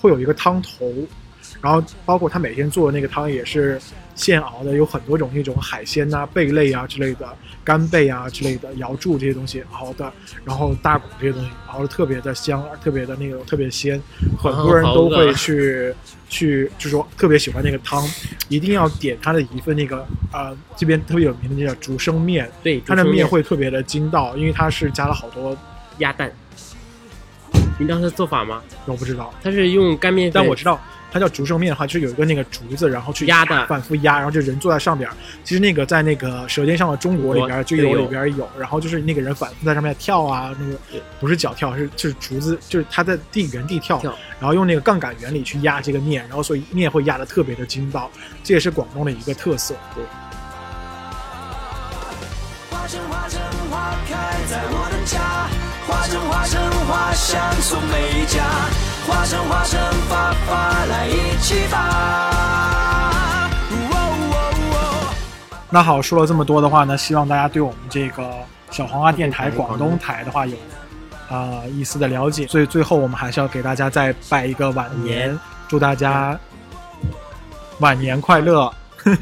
[0.00, 0.88] 会有一个汤头，
[1.60, 3.76] 然后包括他每天做的那个汤也是
[4.14, 7.28] 现熬的，有很多种那种海鲜啊、贝类啊之类的，
[7.64, 10.12] 干贝啊之类的瑶柱这些东西熬的，
[10.44, 14.00] 然后大骨这些东西熬的特别的香，特别的那个特别鲜，
[14.40, 15.92] 很多人都会去
[16.28, 18.00] 去就说特别喜欢那个汤，
[18.48, 25.58] 一定要点他的一份那个呃这边特别有名的那叫竹升面，对，他的面会特别的筋道，因为他是加了好多
[25.98, 26.32] 鸭蛋。
[27.78, 28.62] 你当时做法吗？
[28.86, 30.30] 我不知道，它是用干面。
[30.32, 30.80] 但我知道，
[31.12, 35.08] 它叫竹升面的话，就是有一个那个竹子，然后去压的，反复压，然后就人坐在上边。
[35.44, 40.78] 其实那个在那个《舌尖上的中国》里边就有里边有，然后就是那个人反复在上面跳啊，那个
[41.20, 44.00] 不是脚跳，是就是竹子，就是他在地原地跳，
[44.40, 48.10] 然后用那个杠杆原理去压这个面，然后所以面会压的特别的筋道，
[48.42, 49.74] 这也是广东的一个特色。
[49.94, 50.02] 对。
[52.88, 54.16] 正花正花开
[54.48, 55.20] 在我的家，
[55.88, 58.44] 花正花正花香从每一家，
[59.08, 59.76] 花正花正
[60.08, 62.36] 发发来一起发。
[65.68, 68.32] 那好，说了这么多的话呢，希望大家对我们这个
[68.70, 70.56] 小黄花电台广东台的话有
[71.28, 72.46] 啊、一丝的了解。
[72.46, 75.36] 所以最后我们还是要给大家再拜一个晚年，
[75.68, 76.38] 祝大家
[77.80, 78.72] 晚年快乐。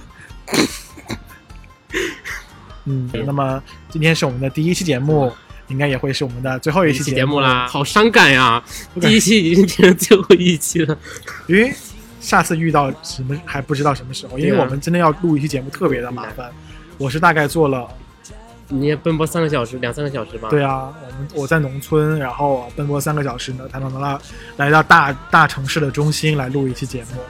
[2.86, 5.32] 嗯，那么今天是我们的第一期节目，
[5.68, 8.62] 应该也会是我们的最后一期节目啦，好伤感呀！
[9.00, 10.96] 第一期已经变成最后一期了，
[11.46, 11.72] 因为
[12.20, 16.50] 下次遇到什么还不知道什么时候，因为我们真的要录一期节目特别的麻烦，
[16.98, 17.88] 我是大概做了，
[18.68, 20.50] 你也奔波三个小时，两三个小时吧？
[20.50, 24.18] 对啊，我们我在农村，然后奔波三个小时呢，才能来
[24.58, 27.22] 来到大大城市的中心来录一期节目，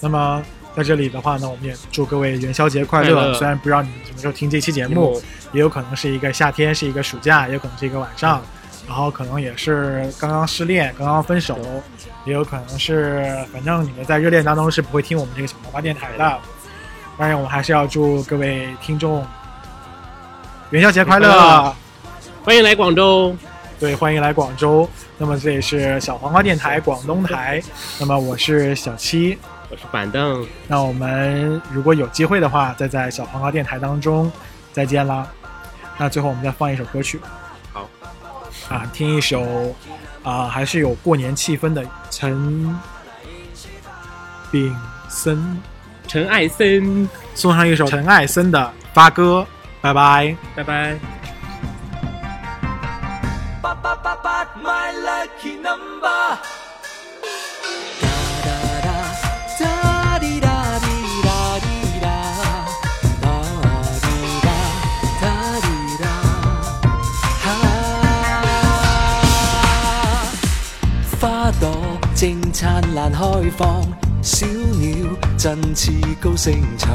[0.00, 0.42] 那么。
[0.78, 3.34] 在这里的话呢，我们也祝各位元宵节快乐。
[3.34, 5.20] 虽然不知道你们什么时候听这期节目，
[5.52, 8.40] 也有可能是一个夏天，是一个暑假，也有可能是一个晚上，
[8.86, 11.58] 然后可能也是刚刚失恋，刚刚分手，
[12.24, 16.38] 也有可能是，反正你们在热恋当中是不会听我们这个小黄瓜电台的。
[17.18, 19.26] 当然，我们还是要祝各位听众
[20.70, 21.74] 元宵节快乐，
[22.44, 23.34] 欢迎来广州，
[23.80, 24.88] 对，欢迎来广州。
[25.16, 27.60] 那么这里是小黄瓜电台广东台，
[27.98, 29.36] 那么我是小七。
[29.70, 34.30] 我是板凳，那我们如果有机会的话，再在小黄瓜电台当中
[34.72, 35.26] 再见了。
[35.98, 37.20] 那最后我们再放一首歌曲，
[37.72, 37.86] 好，
[38.70, 39.74] 啊，听一首，
[40.22, 42.74] 啊，还是有过年气氛的陈
[44.50, 44.74] 炳
[45.08, 45.60] 森、
[46.06, 48.58] 陈爱森，送上一首陈爱森的
[48.94, 49.46] 《发歌》，
[49.82, 50.98] 拜拜，拜拜。
[72.52, 73.20] 灿烂开
[73.56, 73.82] 放，
[74.22, 74.96] 小鸟
[75.36, 76.88] 振翅高声唱，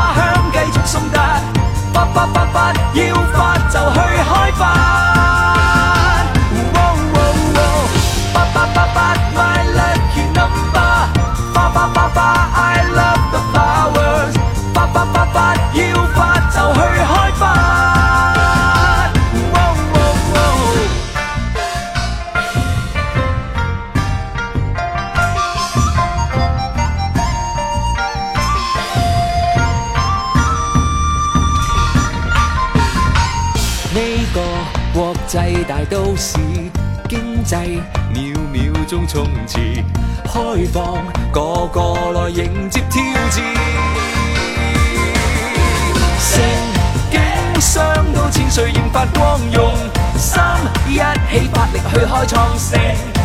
[39.12, 39.58] 冲刺，
[40.24, 40.40] 开
[40.72, 40.84] 放，
[41.32, 43.54] 个个来迎接挑战。
[46.30, 47.82] 成景，伤
[48.14, 49.74] 到千岁仍发光用，
[50.16, 50.40] 心，
[50.88, 53.19] 一起发力去开创城。